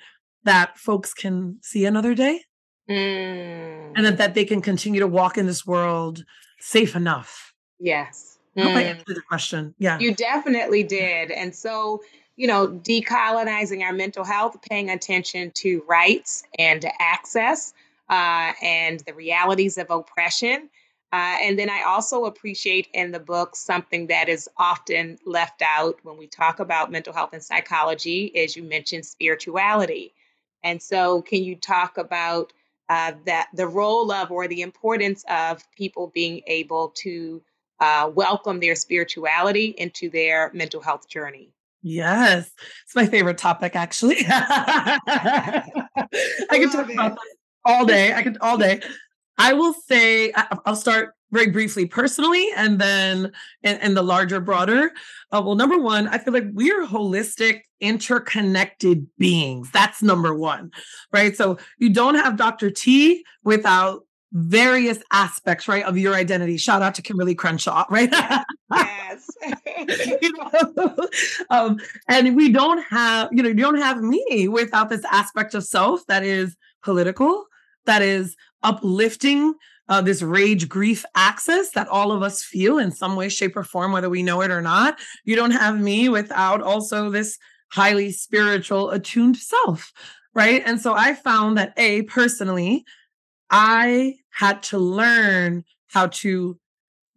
that 0.47 0.77
folks 0.77 1.13
can 1.13 1.57
see 1.61 1.85
another 1.85 2.15
day 2.15 2.41
mm. 2.89 3.91
and 3.95 4.05
that, 4.05 4.17
that 4.17 4.33
they 4.33 4.45
can 4.45 4.61
continue 4.61 4.99
to 5.01 5.07
walk 5.07 5.37
in 5.37 5.45
this 5.45 5.65
world 5.65 6.23
safe 6.59 6.95
enough. 6.95 7.53
Yes. 7.79 8.39
I 8.55 8.61
hope 8.61 8.75
I 8.75 8.83
mm. 8.83 8.85
answered 8.87 9.15
the 9.15 9.21
question. 9.21 9.75
Yeah. 9.77 9.99
You 9.99 10.15
definitely 10.15 10.83
did. 10.83 11.31
And 11.31 11.53
so, 11.53 12.01
you 12.37 12.47
know, 12.47 12.67
decolonizing 12.69 13.83
our 13.83 13.91
mental 13.91 14.23
health, 14.23 14.57
paying 14.67 14.89
attention 14.89 15.51
to 15.55 15.83
rights 15.87 16.43
and 16.57 16.81
to 16.81 16.91
access 17.01 17.73
uh, 18.09 18.53
and 18.63 19.01
the 19.01 19.13
realities 19.13 19.77
of 19.77 19.91
oppression. 19.91 20.69
Uh, 21.11 21.37
and 21.41 21.59
then 21.59 21.69
I 21.69 21.83
also 21.85 22.25
appreciate 22.25 22.87
in 22.93 23.11
the 23.11 23.19
book 23.19 23.55
something 23.55 24.07
that 24.07 24.29
is 24.29 24.49
often 24.57 25.17
left 25.25 25.61
out 25.61 25.99
when 26.03 26.17
we 26.17 26.27
talk 26.27 26.59
about 26.59 26.91
mental 26.91 27.13
health 27.13 27.31
and 27.33 27.43
psychology, 27.43 28.35
as 28.35 28.55
you 28.55 28.63
mentioned, 28.63 29.05
spirituality. 29.05 30.13
And 30.63 30.81
so, 30.81 31.21
can 31.21 31.43
you 31.43 31.55
talk 31.55 31.97
about 31.97 32.53
uh, 32.89 33.13
that 33.25 33.49
the 33.53 33.67
role 33.67 34.11
of 34.11 34.31
or 34.31 34.47
the 34.47 34.61
importance 34.61 35.23
of 35.29 35.63
people 35.71 36.11
being 36.13 36.41
able 36.47 36.93
to 36.97 37.41
uh, 37.79 38.09
welcome 38.13 38.59
their 38.59 38.75
spirituality 38.75 39.75
into 39.77 40.09
their 40.09 40.51
mental 40.53 40.81
health 40.81 41.07
journey? 41.07 41.53
Yes, 41.83 42.51
it's 42.83 42.95
my 42.95 43.05
favorite 43.05 43.37
topic, 43.37 43.75
actually. 43.75 44.17
I 44.27 45.63
could 46.51 46.71
talk 46.71 46.91
about 46.91 47.15
that 47.15 47.35
all 47.63 47.85
day. 47.85 48.13
I 48.13 48.23
could 48.23 48.37
all 48.41 48.57
day. 48.67 48.81
I 49.37 49.53
will 49.53 49.73
say 49.73 50.31
I'll 50.65 50.75
start 50.75 51.13
very 51.31 51.47
briefly 51.49 51.85
personally 51.85 52.47
and 52.55 52.79
then 52.79 53.31
in, 53.63 53.77
in 53.81 53.93
the 53.93 54.01
larger 54.01 54.39
broader. 54.39 54.91
Uh, 55.31 55.41
well 55.43 55.55
number 55.55 55.77
one 55.77 56.07
i 56.07 56.17
feel 56.17 56.33
like 56.33 56.45
we're 56.53 56.85
holistic 56.85 57.61
interconnected 57.79 59.05
beings. 59.17 59.69
That's 59.71 60.01
number 60.01 60.33
one 60.33 60.71
right? 61.11 61.35
So 61.35 61.57
you 61.77 61.89
don't 61.89 62.15
have 62.15 62.37
dr 62.37 62.71
t 62.71 63.23
without 63.43 64.03
various 64.33 64.99
aspects 65.11 65.67
right 65.67 65.83
of 65.83 65.97
your 65.97 66.13
identity. 66.13 66.57
Shout 66.57 66.81
out 66.81 66.95
to 66.95 67.01
kimberly 67.01 67.35
crenshaw 67.35 67.85
right? 67.89 68.09
Yes. 68.71 69.29
You 70.21 70.33
know? 70.33 71.07
um, 71.49 71.79
and 72.07 72.35
we 72.35 72.51
don't 72.51 72.83
have 72.83 73.29
you 73.31 73.43
know 73.43 73.49
you 73.49 73.55
don't 73.55 73.77
have 73.77 74.01
me 74.01 74.47
without 74.47 74.89
this 74.89 75.03
aspect 75.11 75.53
of 75.53 75.63
self 75.63 76.05
that 76.07 76.23
is 76.23 76.55
political 76.83 77.45
that 77.85 78.01
is 78.01 78.35
uplifting 78.63 79.53
uh, 79.89 80.01
this 80.01 80.21
rage 80.21 80.67
grief 80.67 81.05
axis 81.15 81.71
that 81.71 81.87
all 81.87 82.11
of 82.11 82.21
us 82.21 82.43
feel 82.43 82.77
in 82.77 82.91
some 82.91 83.15
way, 83.15 83.29
shape, 83.29 83.55
or 83.55 83.63
form, 83.63 83.91
whether 83.91 84.09
we 84.09 84.23
know 84.23 84.41
it 84.41 84.51
or 84.51 84.61
not. 84.61 84.99
You 85.23 85.35
don't 85.35 85.51
have 85.51 85.79
me 85.79 86.09
without 86.09 86.61
also 86.61 87.09
this 87.09 87.37
highly 87.71 88.11
spiritual, 88.11 88.91
attuned 88.91 89.37
self. 89.37 89.91
Right. 90.33 90.61
And 90.65 90.79
so 90.79 90.93
I 90.93 91.13
found 91.13 91.57
that 91.57 91.73
A, 91.77 92.03
personally, 92.03 92.85
I 93.49 94.15
had 94.29 94.61
to 94.63 94.77
learn 94.77 95.63
how 95.87 96.07
to 96.07 96.59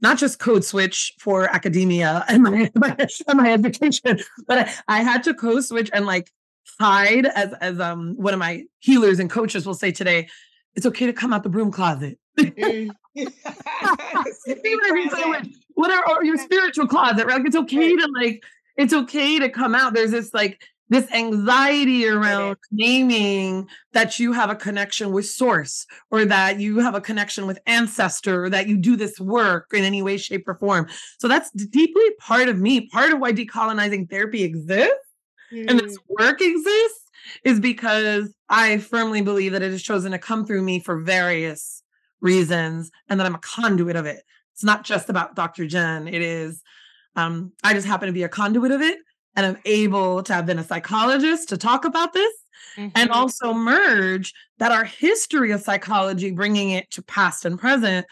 not 0.01 0.17
just 0.17 0.39
code 0.39 0.65
switch 0.65 1.13
for 1.19 1.45
academia 1.49 2.25
and 2.29 2.43
my, 2.43 2.71
my, 2.75 2.97
my 3.35 3.53
education, 3.53 4.21
but 4.47 4.59
I, 4.59 4.73
I 5.01 5.03
had 5.03 5.23
to 5.25 5.35
code 5.35 5.65
switch 5.65 5.91
and 5.93 6.07
like 6.07 6.31
hide 6.79 7.27
as 7.27 7.53
as 7.61 7.81
um 7.81 8.15
one 8.17 8.33
of 8.33 8.39
my 8.39 8.65
healers 8.79 9.19
and 9.19 9.29
coaches 9.29 9.67
will 9.67 9.75
say 9.75 9.93
today, 9.93 10.29
it's 10.81 10.87
okay 10.87 11.05
to 11.05 11.13
come 11.13 11.35
out 11.35 11.43
the 11.43 11.51
broom 11.51 11.71
closet. 11.71 12.19
Mm. 13.17 13.33
what 15.75 15.91
are 15.91 16.25
your 16.25 16.39
spiritual 16.39 16.87
closet, 16.87 17.27
right? 17.27 17.39
Like 17.39 17.47
it's 17.47 17.57
okay 17.57 17.97
to 17.97 18.09
like, 18.15 18.45
it's 18.77 18.93
okay 18.93 19.41
to 19.41 19.49
come 19.49 19.75
out. 19.75 19.95
There's 19.95 20.13
this 20.13 20.33
like 20.33 20.63
this 20.91 21.11
anxiety 21.11 22.07
around 22.07 22.57
naming 22.71 23.69
that 23.93 24.21
you 24.21 24.33
have 24.33 24.49
a 24.49 24.55
connection 24.55 25.13
with 25.13 25.27
source 25.27 25.87
or 26.13 26.25
that 26.25 26.61
you 26.61 26.79
have 26.79 26.95
a 26.95 27.01
connection 27.01 27.49
with 27.49 27.59
ancestor 27.67 28.45
or 28.45 28.51
that 28.51 28.69
you 28.69 28.77
do 28.77 28.97
this 28.97 29.19
work 29.19 29.67
in 29.73 29.83
any 29.83 30.03
way 30.03 30.17
shape 30.17 30.47
or 30.47 30.55
form 30.55 30.87
so 31.19 31.29
that's 31.29 31.51
deeply 31.51 32.11
part 32.19 32.49
of 32.49 32.59
me 32.59 32.89
part 32.89 33.13
of 33.13 33.21
why 33.21 33.33
decolonizing 33.33 34.11
therapy 34.11 34.43
exists 34.43 34.95
mm. 35.53 35.65
and 35.69 35.79
this 35.79 35.97
mm. 35.97 36.03
work 36.09 36.41
exists 36.41 37.00
is 37.45 37.61
because 37.61 38.35
i 38.49 38.79
firmly 38.79 39.23
believe 39.23 39.53
that 39.53 39.63
it 39.63 39.71
has 39.71 39.83
chosen 39.83 40.13
to 40.13 40.19
come 40.19 40.45
through 40.45 40.63
me 40.63 40.81
for 40.81 41.01
various 41.01 41.83
reasons 42.21 42.91
and 43.09 43.19
that 43.19 43.27
i'm 43.27 43.35
a 43.35 43.41
conduit 43.41 43.97
of 43.97 44.07
it 44.07 44.23
it's 44.53 44.65
not 44.65 44.85
just 44.85 45.09
about 45.09 45.35
dr 45.35 45.67
jenn 45.67 46.09
it 46.09 46.23
is 46.23 46.63
um, 47.17 47.53
i 47.65 47.75
just 47.75 47.87
happen 47.87 48.07
to 48.07 48.13
be 48.13 48.23
a 48.23 48.29
conduit 48.29 48.71
of 48.71 48.81
it 48.81 48.99
and 49.37 49.47
I'm 49.47 49.63
able 49.65 50.23
to 50.23 50.35
have 50.35 50.47
been 50.47 50.59
a 50.59 50.65
psychologist 50.65 51.49
to 51.51 51.57
talk 51.57 51.85
about 51.85 52.13
this 52.13 52.33
mm-hmm. 52.77 52.89
and 52.95 53.11
also 53.11 53.53
merge 53.53 54.33
that 54.59 54.73
our 54.73 54.85
history 54.85 55.53
of 55.53 55.61
psychology, 55.61 56.31
bringing 56.31 56.71
it 56.71 56.91
to 56.93 57.03
past 57.03 57.45
and 57.45 57.59
present, 57.59 58.07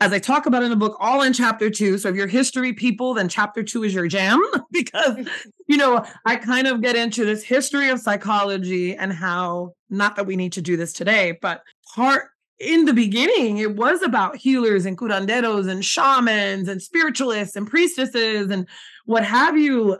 as 0.00 0.12
I 0.12 0.18
talk 0.18 0.46
about 0.46 0.62
in 0.62 0.70
the 0.70 0.76
book, 0.76 0.96
all 1.00 1.22
in 1.22 1.32
chapter 1.32 1.70
two. 1.70 1.96
So 1.96 2.10
if 2.10 2.16
you're 2.16 2.26
history 2.26 2.72
people, 2.72 3.14
then 3.14 3.28
chapter 3.28 3.62
two 3.62 3.82
is 3.82 3.94
your 3.94 4.08
jam 4.08 4.40
because, 4.70 5.26
you 5.66 5.76
know, 5.76 6.04
I 6.24 6.36
kind 6.36 6.66
of 6.66 6.82
get 6.82 6.96
into 6.96 7.24
this 7.24 7.42
history 7.42 7.88
of 7.88 8.00
psychology 8.00 8.94
and 8.94 9.12
how, 9.12 9.74
not 9.88 10.16
that 10.16 10.26
we 10.26 10.36
need 10.36 10.52
to 10.52 10.62
do 10.62 10.76
this 10.76 10.92
today, 10.92 11.38
but 11.40 11.62
part 11.94 12.28
in 12.58 12.86
the 12.86 12.94
beginning, 12.94 13.58
it 13.58 13.76
was 13.76 14.02
about 14.02 14.36
healers 14.36 14.86
and 14.86 14.96
curanderos 14.96 15.68
and 15.68 15.84
shamans 15.84 16.68
and 16.68 16.80
spiritualists 16.80 17.56
and 17.56 17.66
priestesses 17.66 18.50
and 18.50 18.66
what 19.04 19.24
have 19.24 19.58
you 19.58 19.98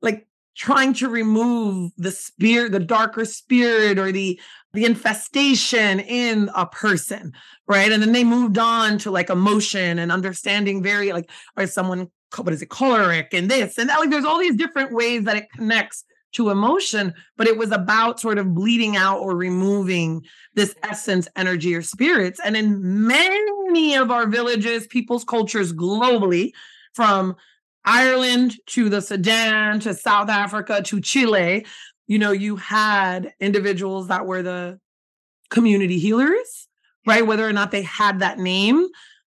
like 0.00 0.26
trying 0.56 0.92
to 0.94 1.08
remove 1.08 1.90
the 1.96 2.10
spirit 2.10 2.72
the 2.72 2.80
darker 2.80 3.24
spirit 3.24 3.98
or 3.98 4.12
the 4.12 4.40
the 4.72 4.84
infestation 4.84 6.00
in 6.00 6.50
a 6.54 6.66
person 6.66 7.32
right? 7.70 7.92
And 7.92 8.02
then 8.02 8.10
they 8.10 8.24
moved 8.24 8.58
on 8.58 8.98
to 8.98 9.12
like 9.12 9.30
emotion 9.30 10.00
and 10.00 10.10
understanding 10.10 10.82
very 10.82 11.12
like 11.12 11.30
or 11.56 11.68
someone 11.68 12.10
what 12.36 12.52
is 12.52 12.62
it 12.62 12.68
choleric 12.68 13.32
and 13.32 13.50
this 13.50 13.78
and 13.78 13.88
that 13.88 13.98
like 13.98 14.10
there's 14.10 14.24
all 14.24 14.38
these 14.38 14.56
different 14.56 14.92
ways 14.92 15.24
that 15.24 15.36
it 15.36 15.50
connects 15.52 16.04
to 16.32 16.50
emotion 16.50 17.12
but 17.36 17.48
it 17.48 17.58
was 17.58 17.72
about 17.72 18.20
sort 18.20 18.38
of 18.38 18.54
bleeding 18.54 18.96
out 18.96 19.18
or 19.18 19.36
removing 19.36 20.24
this 20.54 20.74
essence 20.82 21.28
energy 21.36 21.74
or 21.74 21.82
spirits. 21.82 22.40
And 22.44 22.56
in 22.56 23.06
many 23.06 23.94
of 23.96 24.10
our 24.10 24.26
villages 24.26 24.86
people's 24.86 25.24
cultures 25.24 25.72
globally 25.72 26.52
from 26.94 27.36
Ireland 27.84 28.56
to 28.66 28.88
the 28.88 29.00
Sudan 29.00 29.80
to 29.80 29.94
South 29.94 30.28
Africa 30.28 30.82
to 30.82 31.00
Chile, 31.00 31.66
you 32.10 32.18
know, 32.18 32.32
you 32.32 32.56
had 32.56 33.34
individuals 33.38 34.08
that 34.08 34.26
were 34.26 34.42
the 34.42 34.80
community 35.48 36.00
healers, 36.00 36.66
right? 37.06 37.24
Whether 37.24 37.46
or 37.48 37.52
not 37.52 37.70
they 37.70 37.82
had 37.82 38.18
that 38.18 38.36
name, 38.36 38.88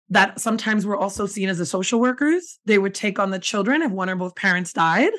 that 0.08 0.40
sometimes 0.40 0.86
were 0.86 0.96
also 0.96 1.26
seen 1.26 1.50
as 1.50 1.58
the 1.58 1.66
social 1.66 2.00
workers. 2.00 2.58
They 2.64 2.78
would 2.78 2.94
take 2.94 3.18
on 3.18 3.32
the 3.32 3.38
children 3.38 3.82
if 3.82 3.92
one 3.92 4.08
or 4.08 4.16
both 4.16 4.34
parents 4.34 4.72
died. 4.72 5.12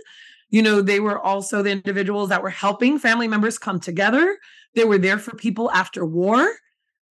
You 0.49 0.63
know, 0.63 0.81
they 0.81 0.99
were 0.99 1.19
also 1.19 1.61
the 1.61 1.69
individuals 1.69 2.29
that 2.29 2.41
were 2.41 2.49
helping 2.49 2.97
family 2.97 3.27
members 3.27 3.59
come 3.59 3.79
together. 3.79 4.39
They 4.73 4.85
were 4.85 4.97
there 4.97 5.19
for 5.19 5.35
people 5.35 5.69
after 5.69 6.03
war. 6.03 6.51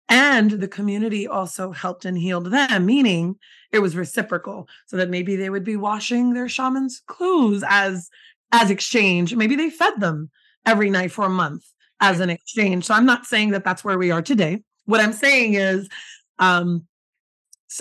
And 0.10 0.50
the 0.50 0.68
community 0.68 1.28
also 1.28 1.72
helped 1.72 2.04
and 2.04 2.18
healed 2.18 2.48
them, 2.48 2.88
meaning 2.88 3.36
it 3.72 3.78
was 3.78 3.96
reciprocal. 3.96 4.68
So 4.88 4.98
that 4.98 5.12
maybe 5.12 5.36
they 5.36 5.52
would 5.52 5.63
be 5.63 5.76
washing 5.76 6.34
their 6.34 6.50
shaman's 6.50 7.00
clothes 7.06 7.63
as 7.70 8.10
as 8.52 8.70
exchange. 8.70 9.36
Maybe 9.36 9.56
they 9.56 9.70
fed 9.70 10.00
them 10.00 10.30
every 10.65 10.89
night 10.89 11.12
for 11.12 11.26
a 11.26 11.30
month 11.30 11.65
as 12.00 12.19
an 12.19 12.30
exchange. 12.30 12.86
So 12.86 12.93
I'm 12.93 13.06
not 13.06 13.26
saying 13.26 13.52
that 13.52 13.63
that's 13.63 13.84
where 13.84 13.97
we 13.97 14.12
are 14.12 14.21
today. 14.21 14.63
What 14.86 15.02
I'm 15.02 15.13
saying 15.13 15.54
is, 15.56 15.88
um, 16.39 16.88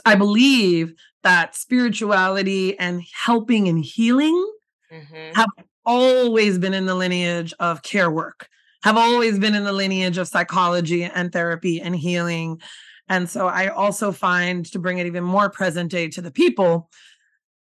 I 0.04 0.14
believe 0.14 0.94
that 1.22 1.56
spirituality 1.56 2.78
and 2.78 3.02
helping 3.12 3.68
and 3.68 3.84
healing 3.84 4.52
mm-hmm. 4.92 5.34
have 5.34 5.48
always 5.84 6.58
been 6.58 6.74
in 6.74 6.86
the 6.86 6.94
lineage 6.94 7.52
of 7.58 7.82
care 7.82 8.10
work 8.10 8.48
have 8.82 8.96
always 8.96 9.38
been 9.38 9.54
in 9.54 9.64
the 9.64 9.72
lineage 9.72 10.18
of 10.18 10.28
psychology 10.28 11.04
and 11.04 11.32
therapy 11.32 11.80
and 11.80 11.94
healing. 11.94 12.60
And 13.08 13.28
so 13.28 13.46
I 13.46 13.68
also 13.68 14.12
find 14.12 14.64
to 14.66 14.78
bring 14.78 14.98
it 14.98 15.06
even 15.06 15.24
more 15.24 15.50
present 15.50 15.90
day 15.90 16.08
to 16.08 16.22
the 16.22 16.30
people 16.30 16.90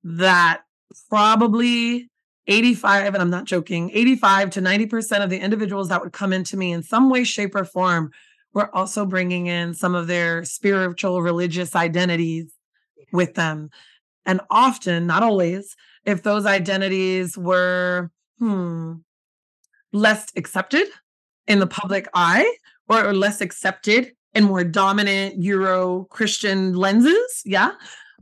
that 0.04 0.62
probably 1.08 2.09
85, 2.50 3.14
and 3.14 3.22
I'm 3.22 3.30
not 3.30 3.44
joking, 3.44 3.90
85 3.94 4.50
to 4.50 4.60
90% 4.60 5.22
of 5.22 5.30
the 5.30 5.38
individuals 5.38 5.88
that 5.88 6.02
would 6.02 6.12
come 6.12 6.32
into 6.32 6.56
me 6.56 6.72
in 6.72 6.82
some 6.82 7.08
way, 7.08 7.24
shape, 7.24 7.54
or 7.54 7.64
form 7.64 8.10
were 8.52 8.74
also 8.74 9.06
bringing 9.06 9.46
in 9.46 9.72
some 9.72 9.94
of 9.94 10.08
their 10.08 10.44
spiritual, 10.44 11.22
religious 11.22 11.76
identities 11.76 12.52
with 13.12 13.34
them. 13.34 13.70
And 14.26 14.40
often, 14.50 15.06
not 15.06 15.22
always, 15.22 15.76
if 16.04 16.22
those 16.22 16.44
identities 16.44 17.38
were, 17.38 18.10
hmm, 18.38 18.94
less 19.92 20.26
accepted 20.36 20.88
in 21.46 21.60
the 21.60 21.66
public 21.66 22.08
eye 22.14 22.56
or 22.88 23.12
less 23.12 23.40
accepted 23.40 24.12
in 24.34 24.44
more 24.44 24.64
dominant 24.64 25.40
Euro 25.42 26.06
Christian 26.10 26.74
lenses, 26.74 27.42
yeah, 27.44 27.72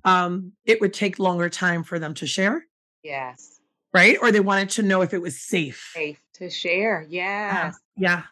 um, 0.04 0.52
it 0.66 0.80
would 0.80 0.92
take 0.92 1.18
longer 1.18 1.48
time 1.48 1.82
for 1.82 1.98
them 1.98 2.14
to 2.14 2.26
share. 2.26 2.64
Yes. 3.02 3.58
Right? 3.98 4.18
Or 4.20 4.32
they 4.32 4.40
wanted 4.40 4.70
to 4.70 4.82
know 4.82 5.02
if 5.02 5.12
it 5.12 5.20
was 5.20 5.38
safe. 5.38 5.92
Safe 5.94 6.20
to 6.34 6.50
share. 6.50 7.06
Yes. 7.08 7.74
Uh, 7.74 7.78
yeah. 7.96 8.22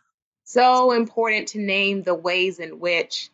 So 0.44 0.92
important 0.92 1.48
to 1.48 1.58
name 1.58 2.02
the 2.02 2.14
ways 2.14 2.58
in 2.58 2.78
which 2.78 3.30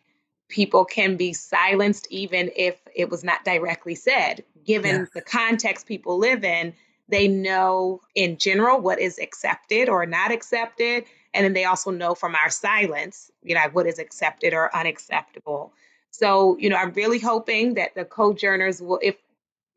people 0.49 0.85
can 0.85 1.17
be 1.17 1.33
silenced, 1.33 2.07
even 2.11 2.51
if 2.57 2.81
it 2.95 3.11
was 3.11 3.23
not 3.23 3.45
directly 3.45 3.95
said. 3.95 4.45
Given 4.65 4.97
yeah. 4.97 5.07
the 5.15 5.21
context 5.21 5.87
people 5.87 6.19
live 6.19 6.45
in, 6.45 6.75
they 7.09 7.29
know 7.29 8.01
in 8.15 8.39
general 8.39 8.81
what 8.81 8.99
is 8.99 9.19
accepted 9.19 9.89
or 9.89 10.07
not 10.07 10.33
accepted 10.33 11.05
and 11.35 11.45
then 11.45 11.53
they 11.53 11.65
also 11.65 11.91
know 11.91 12.15
from 12.15 12.35
our 12.35 12.51
silence, 12.51 13.31
you 13.43 13.55
know, 13.55 13.61
what 13.73 13.87
is 13.87 13.99
accepted 13.99 14.53
or 14.53 14.75
unacceptable. 14.77 15.73
So, 16.11 16.57
you 16.59 16.69
know, 16.69 16.77
I'm 16.77 16.93
really 16.93 17.19
hoping 17.19 17.75
that 17.75 17.95
the 17.95 18.05
co-journers 18.05 18.83
will, 18.83 19.01
if 19.03 19.17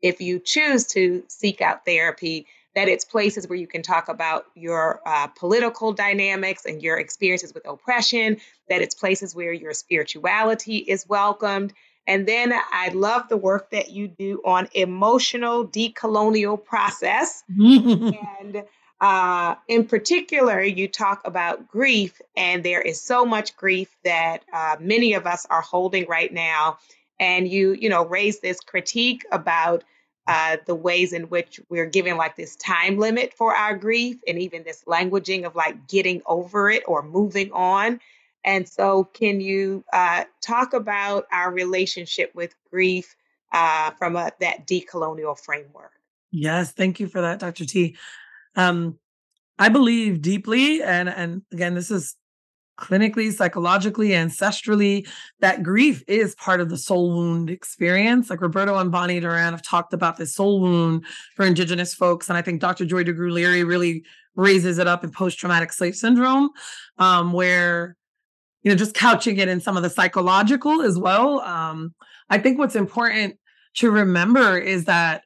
if 0.02 0.20
you 0.20 0.38
choose 0.38 0.86
to 0.88 1.22
seek 1.28 1.60
out 1.60 1.84
therapy, 1.84 2.46
that 2.74 2.88
it's 2.88 3.04
places 3.04 3.48
where 3.48 3.58
you 3.58 3.66
can 3.66 3.82
talk 3.82 4.08
about 4.08 4.44
your 4.54 5.00
uh, 5.06 5.26
political 5.28 5.92
dynamics 5.92 6.66
and 6.66 6.82
your 6.82 6.98
experiences 6.98 7.54
with 7.54 7.66
oppression, 7.66 8.36
that 8.68 8.82
it's 8.82 8.94
places 8.94 9.34
where 9.34 9.52
your 9.52 9.72
spirituality 9.72 10.76
is 10.76 11.08
welcomed. 11.08 11.72
And 12.06 12.26
then 12.26 12.52
I 12.52 12.90
love 12.90 13.28
the 13.28 13.36
work 13.38 13.70
that 13.70 13.90
you 13.90 14.08
do 14.08 14.42
on 14.44 14.68
emotional 14.74 15.66
decolonial 15.66 16.62
process. 16.62 17.42
and 17.48 18.64
uh, 19.00 19.56
in 19.68 19.86
particular, 19.86 20.62
you 20.62 20.88
talk 20.88 21.22
about 21.26 21.68
grief, 21.68 22.20
and 22.36 22.64
there 22.64 22.80
is 22.80 23.00
so 23.00 23.26
much 23.26 23.56
grief 23.56 23.94
that 24.04 24.42
uh, 24.52 24.76
many 24.80 25.14
of 25.14 25.26
us 25.26 25.46
are 25.50 25.60
holding 25.60 26.06
right 26.06 26.32
now. 26.32 26.78
And 27.18 27.48
you, 27.48 27.72
you 27.72 27.88
know, 27.88 28.04
raise 28.04 28.40
this 28.40 28.60
critique 28.60 29.24
about 29.32 29.84
uh, 30.26 30.56
the 30.66 30.74
ways 30.74 31.12
in 31.12 31.24
which 31.24 31.60
we're 31.68 31.86
given 31.86 32.16
like 32.16 32.36
this 32.36 32.56
time 32.56 32.98
limit 32.98 33.32
for 33.32 33.54
our 33.54 33.76
grief, 33.76 34.16
and 34.26 34.40
even 34.40 34.64
this 34.64 34.82
languaging 34.84 35.44
of 35.44 35.54
like 35.54 35.86
getting 35.88 36.20
over 36.26 36.68
it 36.68 36.82
or 36.86 37.02
moving 37.02 37.50
on. 37.52 38.00
And 38.44 38.68
so, 38.68 39.04
can 39.04 39.40
you 39.40 39.84
uh, 39.92 40.24
talk 40.40 40.72
about 40.72 41.26
our 41.32 41.52
relationship 41.52 42.34
with 42.34 42.54
grief 42.70 43.16
uh, 43.52 43.92
from 43.92 44.16
a, 44.16 44.30
that 44.40 44.66
decolonial 44.66 45.38
framework? 45.38 45.92
Yes, 46.32 46.72
thank 46.72 47.00
you 47.00 47.08
for 47.08 47.20
that, 47.20 47.38
Dr. 47.38 47.64
T. 47.64 47.96
Um, 48.56 48.98
I 49.58 49.68
believe 49.68 50.22
deeply, 50.22 50.82
and 50.82 51.08
and 51.08 51.42
again, 51.52 51.74
this 51.74 51.90
is 51.90 52.16
clinically, 52.76 53.32
psychologically, 53.32 54.10
ancestrally, 54.10 55.08
that 55.40 55.62
grief 55.62 56.02
is 56.06 56.34
part 56.34 56.60
of 56.60 56.68
the 56.68 56.76
soul 56.76 57.14
wound 57.14 57.50
experience. 57.50 58.30
Like 58.30 58.40
Roberto 58.40 58.76
and 58.76 58.92
Bonnie 58.92 59.20
Duran 59.20 59.52
have 59.52 59.62
talked 59.62 59.92
about 59.92 60.16
this 60.16 60.34
soul 60.34 60.60
wound 60.60 61.04
for 61.34 61.44
Indigenous 61.44 61.94
folks. 61.94 62.28
And 62.28 62.36
I 62.36 62.42
think 62.42 62.60
Dr. 62.60 62.84
Joy 62.84 63.04
DeGruy 63.04 63.32
Leary 63.32 63.64
really 63.64 64.04
raises 64.34 64.78
it 64.78 64.86
up 64.86 65.02
in 65.02 65.10
post 65.10 65.38
traumatic 65.38 65.72
slave 65.72 65.96
syndrome, 65.96 66.50
um, 66.98 67.32
where, 67.32 67.96
you 68.62 68.70
know, 68.70 68.76
just 68.76 68.94
couching 68.94 69.38
it 69.38 69.48
in 69.48 69.60
some 69.60 69.76
of 69.76 69.82
the 69.82 69.90
psychological 69.90 70.82
as 70.82 70.98
well. 70.98 71.40
Um, 71.40 71.94
I 72.28 72.38
think 72.38 72.58
what's 72.58 72.76
important 72.76 73.38
to 73.76 73.90
remember 73.90 74.58
is 74.58 74.84
that 74.84 75.22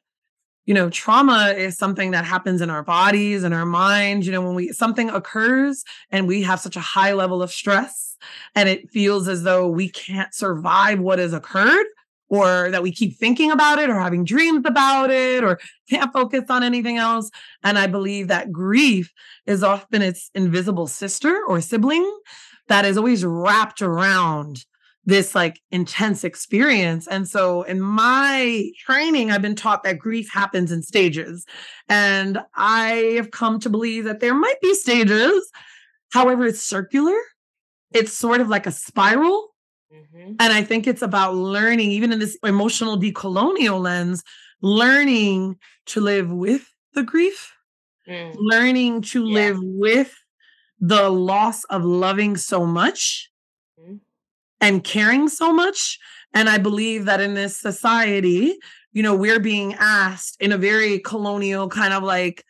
you 0.65 0.73
know 0.73 0.89
trauma 0.89 1.53
is 1.57 1.77
something 1.77 2.11
that 2.11 2.25
happens 2.25 2.61
in 2.61 2.69
our 2.69 2.83
bodies 2.83 3.43
and 3.43 3.53
our 3.53 3.65
minds 3.65 4.25
you 4.25 4.31
know 4.31 4.41
when 4.41 4.55
we 4.55 4.69
something 4.69 5.09
occurs 5.09 5.83
and 6.11 6.27
we 6.27 6.41
have 6.41 6.59
such 6.59 6.75
a 6.75 6.81
high 6.81 7.13
level 7.13 7.41
of 7.41 7.51
stress 7.51 8.17
and 8.55 8.69
it 8.69 8.89
feels 8.89 9.27
as 9.27 9.43
though 9.43 9.67
we 9.67 9.89
can't 9.89 10.33
survive 10.33 10.99
what 10.99 11.19
has 11.19 11.33
occurred 11.33 11.85
or 12.29 12.71
that 12.71 12.81
we 12.81 12.91
keep 12.91 13.17
thinking 13.17 13.51
about 13.51 13.77
it 13.77 13.89
or 13.89 13.99
having 13.99 14.23
dreams 14.23 14.63
about 14.65 15.11
it 15.11 15.43
or 15.43 15.59
can't 15.89 16.13
focus 16.13 16.45
on 16.49 16.63
anything 16.63 16.97
else. 16.97 17.29
And 17.63 17.77
i 17.77 17.87
believe 17.87 18.29
that 18.29 18.51
grief 18.51 19.11
is 19.45 19.63
often 19.63 20.01
its 20.01 20.31
invisible 20.33 20.87
sister 20.87 21.43
or 21.47 21.61
sibling 21.61 22.09
that 22.67 22.85
is 22.85 22.97
always 22.97 23.25
wrapped 23.25 23.81
around 23.81 24.65
this 25.05 25.33
like 25.33 25.59
intense 25.71 26.23
experience. 26.23 27.07
And 27.07 27.27
so 27.27 27.63
in 27.63 27.81
my 27.81 28.69
training, 28.79 29.31
I've 29.31 29.41
been 29.41 29.55
taught 29.55 29.83
that 29.83 29.97
grief 29.97 30.29
happens 30.31 30.71
in 30.71 30.83
stages. 30.83 31.45
And 31.89 32.39
I 32.55 33.13
have 33.15 33.31
come 33.31 33.59
to 33.61 33.69
believe 33.69 34.03
that 34.03 34.19
there 34.19 34.35
might 34.35 34.61
be 34.61 34.73
stages. 34.75 35.49
However, 36.11 36.45
it's 36.45 36.61
circular, 36.61 37.17
it's 37.93 38.13
sort 38.13 38.41
of 38.41 38.49
like 38.49 38.67
a 38.67 38.71
spiral. 38.71 39.49
Mm-hmm. 39.93 40.35
And 40.39 40.53
I 40.53 40.63
think 40.63 40.87
it's 40.87 41.01
about 41.01 41.35
learning, 41.35 41.91
even 41.91 42.11
in 42.11 42.19
this 42.19 42.37
emotional 42.43 42.97
decolonial 42.99 43.81
lens, 43.81 44.23
learning 44.61 45.57
to 45.87 45.99
live 45.99 46.31
with 46.31 46.71
the 46.93 47.03
grief, 47.03 47.53
mm. 48.07 48.33
learning 48.37 49.01
to 49.01 49.25
yeah. 49.25 49.33
live 49.33 49.57
with 49.61 50.13
the 50.79 51.09
loss 51.09 51.63
of 51.65 51.83
loving 51.83 52.37
so 52.37 52.65
much 52.65 53.31
and 54.61 54.83
caring 54.83 55.27
so 55.27 55.51
much. 55.51 55.99
And 56.33 56.47
I 56.47 56.57
believe 56.59 57.05
that 57.05 57.19
in 57.19 57.33
this 57.33 57.57
society, 57.57 58.57
you 58.93 59.03
know, 59.03 59.15
we're 59.15 59.39
being 59.39 59.73
asked 59.73 60.37
in 60.39 60.51
a 60.51 60.57
very 60.57 60.99
colonial 60.99 61.67
kind 61.67 61.93
of 61.93 62.03
like 62.03 62.45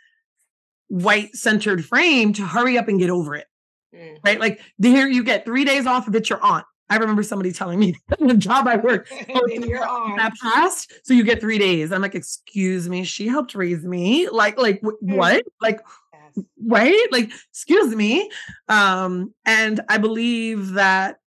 white 0.87 1.35
centered 1.35 1.83
frame 1.83 2.33
to 2.33 2.45
hurry 2.45 2.77
up 2.77 2.87
and 2.87 2.99
get 2.99 3.09
over 3.09 3.35
it. 3.35 3.47
Mm. 3.95 4.17
Right. 4.23 4.39
Like 4.39 4.61
here 4.81 5.07
you 5.07 5.23
get 5.23 5.45
three 5.45 5.65
days 5.65 5.87
off 5.87 6.07
of 6.07 6.15
it, 6.15 6.29
your 6.29 6.43
aunt. 6.43 6.65
I 6.89 6.97
remember 6.97 7.23
somebody 7.23 7.53
telling 7.53 7.79
me 7.79 7.95
the 8.19 8.35
job 8.35 8.67
I 8.67 8.75
work, 8.75 9.07
oh, 9.33 9.47
you're 9.47 9.87
on 9.87 10.17
that 10.17 10.33
passed, 10.41 10.93
so 11.03 11.13
you 11.13 11.23
get 11.23 11.39
three 11.39 11.57
days. 11.57 11.91
I'm 11.91 12.01
like, 12.01 12.15
excuse 12.15 12.89
me, 12.89 13.05
she 13.05 13.27
helped 13.27 13.55
raise 13.55 13.85
me. 13.85 14.27
Like, 14.29 14.57
like 14.57 14.81
mm. 14.81 14.95
what? 15.01 15.45
Like, 15.61 15.79
yes. 16.13 16.45
right? 16.67 17.07
Like, 17.11 17.31
excuse 17.49 17.95
me. 17.95 18.29
Um, 18.67 19.33
and 19.45 19.79
I 19.87 19.99
believe 19.99 20.73
that 20.73 21.20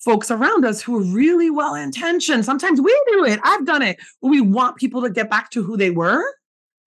folks 0.00 0.30
around 0.30 0.64
us 0.64 0.80
who 0.80 0.98
are 0.98 1.14
really 1.14 1.50
well 1.50 1.74
intentioned. 1.74 2.44
Sometimes 2.44 2.80
we 2.80 3.02
do 3.12 3.24
it. 3.24 3.40
I've 3.44 3.66
done 3.66 3.82
it. 3.82 3.98
We 4.22 4.40
want 4.40 4.76
people 4.76 5.02
to 5.02 5.10
get 5.10 5.30
back 5.30 5.50
to 5.50 5.62
who 5.62 5.76
they 5.76 5.90
were 5.90 6.24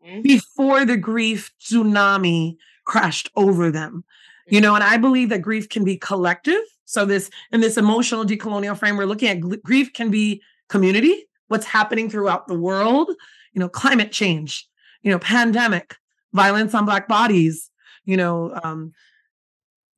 mm-hmm. 0.05 0.21
before 0.21 0.85
the 0.85 0.97
grief 0.97 1.51
tsunami 1.61 2.57
crashed 2.85 3.29
over 3.35 3.71
them. 3.71 4.03
Mm-hmm. 4.47 4.55
You 4.55 4.61
know, 4.61 4.75
and 4.75 4.83
I 4.83 4.97
believe 4.97 5.29
that 5.29 5.41
grief 5.41 5.69
can 5.69 5.83
be 5.83 5.97
collective. 5.97 6.61
So 6.85 7.05
this 7.05 7.29
in 7.51 7.61
this 7.61 7.77
emotional 7.77 8.25
decolonial 8.25 8.77
frame 8.77 8.97
we're 8.97 9.05
looking 9.05 9.29
at 9.29 9.63
grief 9.63 9.93
can 9.93 10.11
be 10.11 10.41
community, 10.67 11.25
what's 11.47 11.65
happening 11.65 12.09
throughout 12.09 12.47
the 12.47 12.57
world, 12.57 13.09
you 13.53 13.59
know, 13.59 13.69
climate 13.69 14.11
change, 14.11 14.67
you 15.01 15.11
know, 15.11 15.19
pandemic, 15.19 15.95
violence 16.33 16.73
on 16.73 16.85
black 16.85 17.07
bodies, 17.07 17.69
you 18.05 18.17
know, 18.17 18.59
um, 18.63 18.91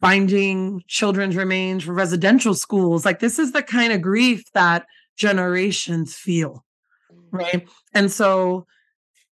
finding 0.01 0.83
children's 0.87 1.35
remains 1.35 1.83
for 1.83 1.93
residential 1.93 2.53
schools. 2.53 3.05
Like 3.05 3.19
this 3.19 3.39
is 3.39 3.51
the 3.51 3.63
kind 3.63 3.93
of 3.93 4.01
grief 4.01 4.43
that 4.53 4.85
generations 5.17 6.15
feel. 6.15 6.65
Right. 7.31 7.67
And 7.93 8.11
so 8.11 8.65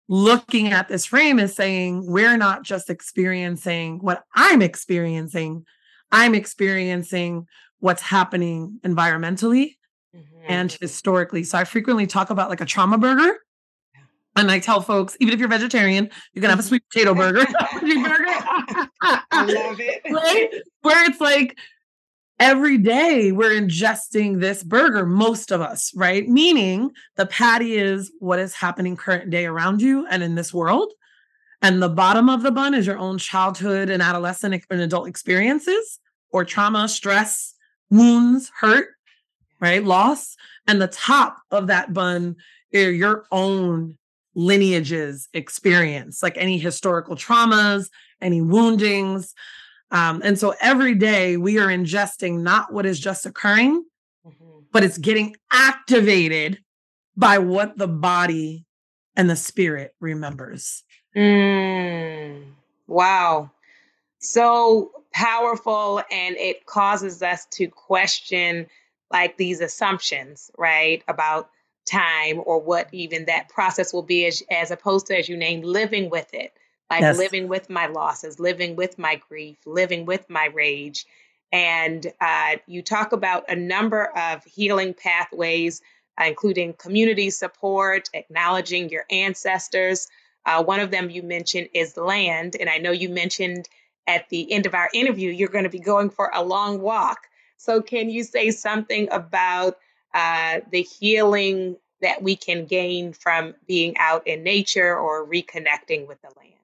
looking 0.09 0.68
at 0.68 0.88
this 0.88 1.07
frame 1.07 1.38
is 1.38 1.55
saying 1.55 2.05
we're 2.07 2.37
not 2.37 2.64
just 2.64 2.90
experiencing 2.90 3.99
what 4.01 4.25
I'm 4.35 4.62
experiencing, 4.62 5.64
I'm 6.11 6.35
experiencing 6.35 7.46
what's 7.79 8.03
happening 8.03 8.81
environmentally 8.85 9.77
mm-hmm. 10.14 10.44
and 10.49 10.73
historically. 10.73 11.44
So 11.44 11.59
I 11.59 11.64
frequently 11.64 12.07
talk 12.07 12.31
about 12.31 12.51
like 12.51 12.61
a 12.61 12.66
trauma 12.66 12.99
burger. 12.99 13.38
And 14.40 14.50
I 14.50 14.59
tell 14.59 14.81
folks, 14.81 15.16
even 15.20 15.35
if 15.35 15.40
you're 15.40 15.48
vegetarian, 15.48 16.11
you 16.33 16.40
can 16.40 16.50
have 16.50 16.59
a 16.59 16.62
sweet 16.62 16.83
potato 16.90 17.14
burger. 17.14 17.44
I 19.03 19.44
love 19.44 19.81
it. 19.81 20.00
Right? 20.11 20.50
Where 20.83 21.05
it's 21.09 21.20
like 21.20 21.59
every 22.38 22.79
day 22.79 23.33
we're 23.33 23.50
ingesting 23.50 24.40
this 24.40 24.64
burger, 24.64 25.05
most 25.05 25.53
of 25.53 25.61
us, 25.61 25.92
right? 25.94 26.26
Meaning 26.26 26.90
the 27.16 27.26
patty 27.26 27.76
is 27.76 28.11
what 28.18 28.38
is 28.38 28.55
happening 28.55 28.96
current 28.96 29.31
day 29.31 29.44
around 29.44 29.83
you 29.83 30.07
and 30.07 30.22
in 30.22 30.35
this 30.35 30.55
world. 30.55 30.92
And 31.62 31.83
the 31.83 31.90
bottom 31.90 32.31
of 32.31 32.42
the 32.42 32.50
bun 32.50 32.72
is 32.72 32.87
your 32.87 32.98
own 32.98 33.18
childhood 33.18 33.90
and 33.90 34.03
adolescent 34.03 34.64
and 34.70 34.81
adult 34.81 35.07
experiences 35.07 36.00
or 36.33 36.44
trauma, 36.44 36.88
stress, 36.88 37.55
wounds, 37.90 38.50
hurt, 38.59 38.88
right? 39.61 39.85
Loss. 39.85 40.37
And 40.66 40.81
the 40.81 40.88
top 40.88 41.37
of 41.50 41.66
that 41.66 41.92
bun 41.92 42.37
are 42.74 42.90
your 42.90 43.26
own 43.31 43.98
lineages 44.35 45.29
experience, 45.35 46.23
like 46.23 46.37
any 46.37 46.59
historical 46.59 47.16
traumas, 47.16 47.88
any 48.21 48.40
woundings. 48.40 49.35
Um, 49.90 50.23
and 50.25 50.38
so 50.38 50.55
every 50.61 50.95
day 50.95 51.37
we 51.37 51.59
are 51.59 51.69
ingesting 51.69 52.40
not 52.40 52.73
what 52.73 52.87
is 52.87 53.01
just 53.01 53.27
occurring, 53.27 53.85
mm-hmm. 54.27 54.61
but 54.73 54.85
it's 54.85 54.99
getting 54.99 55.37
activated 55.53 56.59
by 57.16 57.38
what 57.38 57.77
the 57.77 57.88
body 57.88 58.64
and 59.16 59.29
the 59.29 59.37
spirit 59.37 59.95
remembers. 60.01 60.85
Mm, 61.16 62.45
wow. 62.87 63.51
So 64.21 64.93
powerful. 65.12 66.03
And 66.11 66.37
it 66.37 66.66
causes 66.66 67.23
us 67.23 67.47
to 67.53 67.69
question 67.69 68.66
like 69.12 69.37
these 69.37 69.61
assumptions, 69.61 70.51
right? 70.57 71.03
About 71.09 71.51
time 71.90 72.40
or 72.44 72.61
what 72.61 72.88
even 72.92 73.26
that 73.26 73.48
process 73.48 73.92
will 73.92 74.03
be 74.03 74.26
as, 74.26 74.42
as 74.50 74.70
opposed 74.70 75.07
to 75.07 75.18
as 75.18 75.29
you 75.29 75.37
named 75.37 75.64
living 75.64 76.11
with 76.11 76.33
it 76.33 76.53
like 76.88 77.00
yes. 77.00 77.18
living 77.18 77.48
with 77.48 77.68
my 77.68 77.87
losses 77.87 78.38
living 78.38 78.76
with 78.76 78.98
my 78.98 79.20
grief 79.29 79.59
living 79.66 80.07
with 80.07 80.29
my 80.29 80.46
rage. 80.46 81.07
And 81.53 82.07
uh, 82.20 82.57
you 82.68 82.81
talk 82.81 83.12
about 83.12 83.50
a 83.50 83.57
number 83.57 84.05
of 84.16 84.44
healing 84.44 84.94
pathways 84.94 85.83
uh, 86.20 86.24
including 86.26 86.74
community 86.74 87.31
support 87.31 88.09
acknowledging 88.14 88.88
your 88.88 89.05
ancestors. 89.11 90.09
Uh, 90.46 90.62
one 90.62 90.81
of 90.81 90.90
them 90.90 91.11
you 91.11 91.22
mentioned 91.22 91.68
is 91.74 91.96
land 91.96 92.57
and 92.59 92.70
i 92.70 92.79
know 92.79 92.92
you 92.92 93.09
mentioned 93.09 93.68
at 94.07 94.29
the 94.29 94.50
end 94.53 94.66
of 94.66 94.74
our 94.74 94.88
interview 94.94 95.31
you're 95.31 95.48
going 95.48 95.64
to 95.64 95.70
be 95.70 95.81
going 95.81 96.11
for 96.11 96.31
a 96.35 96.42
long 96.42 96.81
walk. 96.81 97.26
So 97.57 97.83
can 97.83 98.09
you 98.09 98.24
say 98.24 98.50
something 98.50 99.09
about 99.11 99.76
uh, 100.14 100.61
the 100.70 100.83
healing 100.83 101.77
that 102.03 102.23
we 102.23 102.37
can 102.37 102.64
gain 102.64 103.12
from 103.12 103.55
being 103.66 103.96
out 103.99 104.27
in 104.27 104.42
nature 104.42 104.96
or 104.96 105.27
reconnecting 105.27 106.09
with 106.09 106.20
the 106.23 106.31
land. 106.37 106.55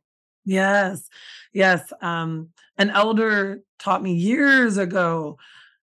Yes, 0.45 1.09
yes. 1.53 1.93
Um, 2.01 2.51
an 2.79 2.91
elder 2.91 3.63
taught 3.79 4.03
me 4.03 4.15
years 4.15 4.77
ago 4.79 5.39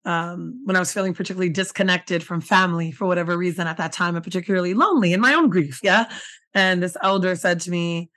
um, 0.05 0.61
when 0.65 0.75
I 0.75 0.79
was 0.79 0.91
feeling 0.91 1.13
particularly 1.13 1.49
disconnected 1.49 2.23
from 2.23 2.41
family 2.41 2.91
for 2.91 3.05
whatever 3.05 3.37
reason 3.37 3.67
at 3.67 3.77
that 3.77 3.91
time, 3.91 4.15
and 4.15 4.23
particularly 4.23 4.73
lonely 4.73 5.13
in 5.13 5.21
my 5.21 5.33
own 5.33 5.49
grief. 5.49 5.79
Yeah. 5.83 6.09
And 6.53 6.81
this 6.81 6.97
elder 7.01 7.35
said 7.35 7.59
to 7.61 7.71
me, 7.71 8.09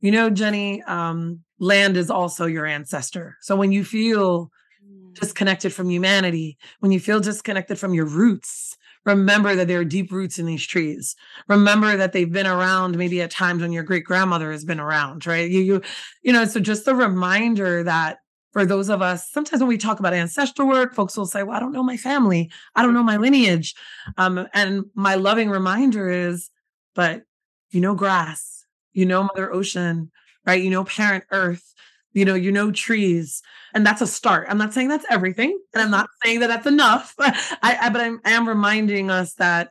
You 0.00 0.10
know, 0.10 0.28
Jenny, 0.28 0.82
um, 0.82 1.40
land 1.58 1.96
is 1.96 2.10
also 2.10 2.46
your 2.46 2.66
ancestor. 2.66 3.36
So 3.40 3.56
when 3.56 3.72
you 3.72 3.84
feel 3.84 4.50
mm. 4.84 5.14
disconnected 5.14 5.72
from 5.72 5.88
humanity, 5.88 6.58
when 6.80 6.92
you 6.92 7.00
feel 7.00 7.20
disconnected 7.20 7.78
from 7.78 7.94
your 7.94 8.06
roots, 8.06 8.76
remember 9.06 9.54
that 9.54 9.68
there 9.68 9.80
are 9.80 9.84
deep 9.84 10.12
roots 10.12 10.38
in 10.38 10.44
these 10.44 10.66
trees. 10.66 11.16
Remember 11.48 11.96
that 11.96 12.12
they've 12.12 12.30
been 12.30 12.46
around 12.46 12.98
maybe 12.98 13.22
at 13.22 13.30
times 13.30 13.62
when 13.62 13.72
your 13.72 13.84
great 13.84 14.04
grandmother 14.04 14.52
has 14.52 14.64
been 14.64 14.80
around 14.80 15.26
right? 15.26 15.50
You 15.50 15.60
you 15.60 15.82
you 16.22 16.32
know 16.32 16.44
so 16.44 16.60
just 16.60 16.84
the 16.84 16.94
reminder 16.94 17.82
that 17.84 18.18
for 18.52 18.66
those 18.66 18.88
of 18.90 19.00
us 19.00 19.30
sometimes 19.30 19.60
when 19.60 19.68
we 19.68 19.78
talk 19.78 20.00
about 20.00 20.14
ancestral 20.14 20.68
work 20.68 20.94
folks 20.94 21.16
will 21.16 21.26
say 21.26 21.42
well 21.42 21.56
i 21.56 21.60
don't 21.60 21.72
know 21.72 21.82
my 21.82 21.96
family. 21.96 22.50
I 22.74 22.82
don't 22.82 22.94
know 22.94 23.02
my 23.02 23.16
lineage. 23.16 23.74
Um, 24.18 24.46
and 24.52 24.84
my 24.94 25.14
loving 25.14 25.48
reminder 25.48 26.10
is 26.10 26.50
but 26.94 27.22
you 27.70 27.80
know 27.80 27.94
grass. 27.94 28.64
You 28.92 29.06
know 29.06 29.22
mother 29.22 29.52
ocean 29.52 30.10
right? 30.44 30.62
You 30.62 30.70
know 30.70 30.84
parent 30.84 31.24
earth 31.30 31.74
you 32.16 32.24
know, 32.24 32.34
you 32.34 32.50
know 32.50 32.72
trees, 32.72 33.42
and 33.74 33.86
that's 33.86 34.00
a 34.00 34.06
start. 34.06 34.46
I'm 34.48 34.56
not 34.56 34.72
saying 34.72 34.88
that's 34.88 35.04
everything, 35.10 35.56
and 35.74 35.82
I'm 35.82 35.90
not 35.90 36.08
saying 36.24 36.40
that 36.40 36.46
that's 36.46 36.66
enough. 36.66 37.14
I, 37.20 37.78
I 37.82 37.90
but 37.90 38.00
I'm, 38.00 38.20
I 38.24 38.30
am 38.30 38.48
reminding 38.48 39.10
us 39.10 39.34
that 39.34 39.68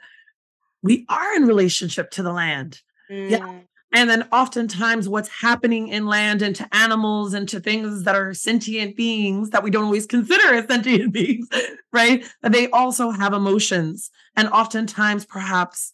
we 0.83 1.07
are 1.09 1.35
in 1.35 1.47
relationship 1.47 2.11
to 2.11 2.23
the 2.23 2.31
land. 2.31 2.81
Mm. 3.09 3.29
Yeah. 3.31 3.59
And 3.91 4.09
then 4.09 4.27
oftentimes 4.31 5.09
what's 5.09 5.29
happening 5.29 5.87
in 5.87 6.05
land 6.05 6.41
and 6.41 6.55
to 6.57 6.67
animals 6.75 7.33
and 7.33 7.47
to 7.49 7.59
things 7.59 8.03
that 8.03 8.15
are 8.15 8.33
sentient 8.33 8.95
beings 8.95 9.51
that 9.51 9.63
we 9.63 9.71
don't 9.71 9.85
always 9.85 10.05
consider 10.05 10.53
as 10.53 10.67
sentient 10.67 11.13
beings, 11.13 11.47
right? 11.93 12.23
They 12.43 12.69
also 12.69 13.09
have 13.09 13.33
emotions. 13.33 14.11
And 14.35 14.49
oftentimes 14.49 15.25
perhaps 15.25 15.93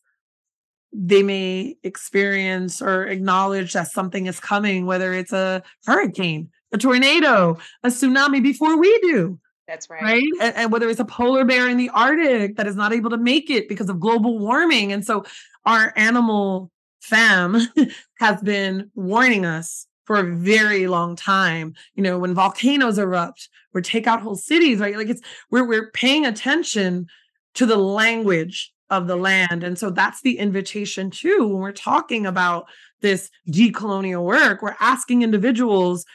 they 0.94 1.24
may 1.24 1.78
experience 1.84 2.82
or 2.82 3.06
acknowledge 3.06 3.74
that 3.74 3.92
something 3.92 4.26
is 4.26 4.40
coming, 4.40 4.86
whether 4.86 5.14
it's 5.14 5.32
a 5.32 5.64
hurricane, 5.86 6.50
a 6.72 6.78
tornado, 6.78 7.58
a 7.84 7.88
tsunami 7.88 8.44
before 8.44 8.78
we 8.78 8.98
do. 9.00 9.40
That's 9.68 9.90
right. 9.90 10.02
Right. 10.02 10.24
And, 10.42 10.56
and, 10.56 10.72
whether 10.72 10.90
it's 10.90 11.00
a 11.00 11.06
polar 11.06 11.46
bear 11.46 11.70
in 11.70 11.78
the 11.78 11.90
Arctic 11.90 12.58
that 12.58 12.68
is 12.68 12.76
not 12.76 12.92
able 12.92 13.10
to 13.12 13.18
make 13.18 13.50
it 13.50 13.70
because 13.70 13.90
of 13.90 14.00
global 14.00 14.38
warming. 14.38 14.92
And 14.92 15.06
so 15.06 15.24
our 15.66 15.94
animal 15.96 16.72
fam 17.00 17.62
has 18.20 18.42
been 18.42 18.92
warning 18.96 19.46
us 19.46 19.88
for 20.06 20.18
a 20.18 20.36
very 20.36 20.88
long 20.88 21.16
time. 21.16 21.74
You 21.96 22.04
know, 22.04 22.20
when 22.20 22.34
volcanoes 22.34 22.98
erupt 22.98 23.48
or 23.74 23.80
take 23.80 24.08
out 24.08 24.22
whole 24.22 24.36
cities, 24.36 24.80
right? 24.80 24.98
Like 24.98 25.10
it's 25.10 25.22
we're 25.50 25.66
we're 25.66 25.92
paying 25.92 26.26
attention 26.26 27.08
to 27.54 27.66
the 27.66 27.78
language 27.78 28.71
of 28.92 29.08
the 29.08 29.16
land. 29.16 29.64
And 29.64 29.80
so 29.80 29.90
that's 29.90 30.22
the 30.22 30.38
invitation 30.38 31.10
too 31.10 31.48
when 31.48 31.58
we're 31.58 31.72
talking 31.72 32.28
about 32.28 32.68
this 33.02 33.32
decolonial 33.50 34.24
work. 34.24 34.62
We're 34.62 34.76
asking 34.80 35.24
individuals 35.24 36.06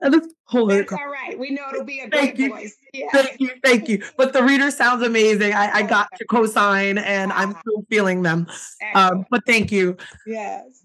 That's, 0.00 0.26
all 0.52 0.66
right. 0.66 1.36
We 1.38 1.50
know 1.50 1.62
it'll 1.72 1.84
be 1.84 2.00
a 2.00 2.08
great 2.08 2.36
thank 2.36 2.50
voice. 2.52 2.76
Yeah. 2.92 3.08
Thank 3.12 3.40
you, 3.40 3.50
thank 3.62 3.88
you. 3.88 4.02
But 4.16 4.32
the 4.32 4.42
reader 4.42 4.70
sounds 4.70 5.02
amazing. 5.02 5.54
I, 5.54 5.70
I 5.72 5.82
got 5.82 6.08
to 6.18 6.24
co-sign 6.24 6.98
and 6.98 7.32
I'm 7.32 7.56
still 7.60 7.84
feeling 7.88 8.22
them. 8.22 8.46
Um, 8.94 9.24
but 9.30 9.42
thank 9.46 9.70
you. 9.70 9.96
Yes. 10.26 10.82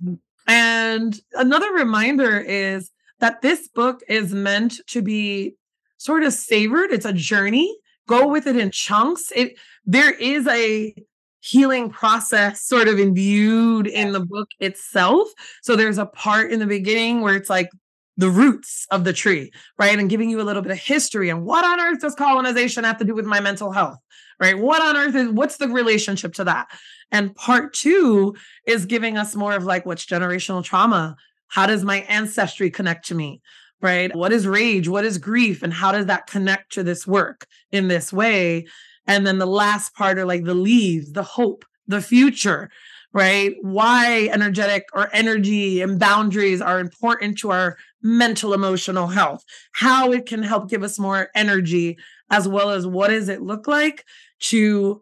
And 0.48 1.20
another 1.34 1.72
reminder 1.74 2.40
is 2.40 2.92
that 3.22 3.42
this 3.42 3.68
book 3.70 4.02
is 4.08 4.34
meant 4.34 4.82
to 4.88 5.02
be 5.02 5.56
sort 5.98 6.24
of 6.24 6.34
savored. 6.34 6.92
It's 6.92 7.06
a 7.06 7.14
journey. 7.14 7.78
Go 8.08 8.28
with 8.28 8.48
it 8.48 8.58
in 8.58 8.72
chunks. 8.72 9.32
It 9.36 9.58
there 9.86 10.12
is 10.12 10.48
a 10.48 10.94
healing 11.40 11.90
process 11.90 12.62
sort 12.62 12.88
of 12.88 13.00
imbued 13.00 13.88
in 13.88 14.12
the 14.12 14.20
book 14.20 14.50
itself. 14.60 15.30
So 15.62 15.76
there's 15.76 15.98
a 15.98 16.06
part 16.06 16.52
in 16.52 16.60
the 16.60 16.68
beginning 16.68 17.22
where 17.22 17.36
it's 17.36 17.50
like 17.50 17.70
the 18.18 18.30
roots 18.30 18.86
of 18.92 19.04
the 19.04 19.14
tree, 19.14 19.52
right? 19.80 19.98
And 19.98 20.10
giving 20.10 20.30
you 20.30 20.42
a 20.42 20.44
little 20.44 20.62
bit 20.62 20.72
of 20.72 20.78
history 20.78 21.30
and 21.30 21.44
what 21.44 21.66
on 21.66 21.80
earth 21.80 22.02
does 22.02 22.14
colonization 22.14 22.84
have 22.84 22.98
to 22.98 23.06
do 23.06 23.16
with 23.16 23.26
my 23.26 23.40
mental 23.40 23.72
health? 23.72 23.98
Right? 24.40 24.58
What 24.58 24.82
on 24.82 24.98
earth 24.98 25.16
is 25.16 25.30
what's 25.30 25.58
the 25.58 25.68
relationship 25.68 26.34
to 26.34 26.44
that? 26.46 26.68
And 27.12 27.36
part 27.36 27.74
2 27.74 28.36
is 28.66 28.86
giving 28.86 29.18
us 29.18 29.36
more 29.36 29.54
of 29.54 29.64
like 29.64 29.86
what's 29.86 30.06
generational 30.06 30.64
trauma? 30.64 31.16
How 31.52 31.68
does 31.68 31.84
my 31.84 31.98
ancestry 32.08 32.72
connect 32.72 33.06
to 33.08 33.16
me? 33.16 33.42
Right? 33.82 34.16
What 34.16 34.32
is 34.32 34.48
rage? 34.48 34.88
What 34.88 35.06
is 35.06 35.18
grief? 35.18 35.64
And 35.64 35.74
how 35.74 35.92
does 35.92 36.06
that 36.06 36.28
connect 36.28 36.72
to 36.74 36.84
this 36.84 37.06
work 37.06 37.46
in 37.72 37.88
this 37.88 38.14
way? 38.14 38.68
And 39.06 39.28
then 39.28 39.38
the 39.38 39.48
last 39.48 39.94
part 39.96 40.18
are 40.18 40.26
like 40.26 40.44
the 40.44 40.54
leaves, 40.54 41.12
the 41.12 41.24
hope, 41.24 41.66
the 41.88 42.02
future, 42.02 42.70
right? 43.12 43.56
Why 43.62 44.30
energetic 44.32 44.86
or 44.94 45.10
energy 45.14 45.82
and 45.82 46.00
boundaries 46.00 46.62
are 46.62 46.80
important 46.80 47.38
to 47.40 47.52
our 47.52 47.78
mental 48.02 48.54
emotional 48.54 49.08
health, 49.08 49.44
how 49.74 50.12
it 50.12 50.26
can 50.26 50.44
help 50.44 50.70
give 50.70 50.84
us 50.84 50.98
more 50.98 51.30
energy, 51.36 51.98
as 52.30 52.48
well 52.48 52.70
as 52.70 52.88
what 52.88 53.10
does 53.10 53.30
it 53.30 53.42
look 53.42 53.68
like 53.68 54.06
to 54.40 55.02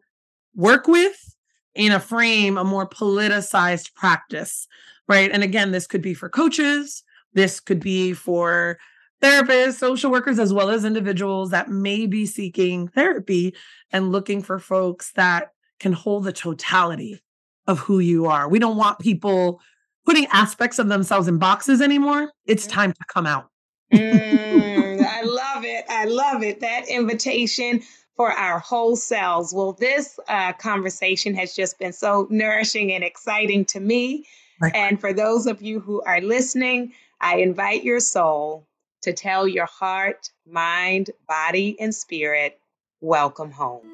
work 0.55 0.87
with 0.87 1.35
in 1.75 1.91
a 1.91 1.99
frame 1.99 2.57
a 2.57 2.63
more 2.63 2.89
politicized 2.89 3.93
practice 3.93 4.67
right? 5.09 5.31
And 5.31 5.43
again, 5.43 5.71
this 5.71 5.87
could 5.87 6.01
be 6.01 6.13
for 6.13 6.29
coaches, 6.29 7.03
this 7.33 7.59
could 7.59 7.81
be 7.81 8.13
for 8.13 8.77
therapists, 9.21 9.73
social 9.73 10.11
workers, 10.11 10.39
as 10.39 10.53
well 10.53 10.69
as 10.69 10.85
individuals 10.85 11.51
that 11.51 11.69
may 11.69 12.07
be 12.07 12.25
seeking 12.25 12.87
therapy 12.87 13.53
and 13.91 14.11
looking 14.11 14.41
for 14.41 14.59
folks 14.59 15.11
that 15.13 15.51
can 15.79 15.91
hold 15.91 16.23
the 16.23 16.31
totality 16.31 17.21
of 17.67 17.79
who 17.79 17.99
you 17.99 18.27
are. 18.27 18.47
We 18.47 18.59
don't 18.59 18.77
want 18.77 18.99
people 18.99 19.59
putting 20.05 20.25
aspects 20.27 20.79
of 20.79 20.87
themselves 20.87 21.27
in 21.27 21.37
boxes 21.37 21.81
anymore. 21.81 22.31
It's 22.45 22.65
mm. 22.65 22.71
time 22.71 22.93
to 22.93 23.05
come 23.13 23.27
out. 23.27 23.49
mm, 23.93 25.05
I 25.05 25.21
love 25.23 25.65
it. 25.65 25.85
I 25.89 26.05
love 26.05 26.43
it. 26.43 26.61
That 26.61 26.87
invitation 26.87 27.81
for 28.15 28.31
our 28.31 28.59
whole 28.59 28.95
selves. 28.95 29.53
Well, 29.53 29.73
this 29.73 30.19
uh, 30.27 30.53
conversation 30.53 31.35
has 31.35 31.55
just 31.55 31.79
been 31.79 31.93
so 31.93 32.27
nourishing 32.29 32.91
and 32.91 33.03
exciting 33.03 33.65
to 33.65 33.79
me. 33.79 34.25
And 34.73 34.99
for 34.99 35.13
those 35.13 35.47
of 35.47 35.61
you 35.61 35.79
who 35.79 36.01
are 36.03 36.21
listening, 36.21 36.93
I 37.21 37.37
invite 37.37 37.83
your 37.83 37.99
soul 37.99 38.67
to 39.01 39.13
tell 39.13 39.47
your 39.47 39.65
heart, 39.65 40.29
mind, 40.45 41.11
body, 41.27 41.79
and 41.79 41.93
spirit, 41.93 42.59
welcome 43.01 43.51
home. 43.51 43.87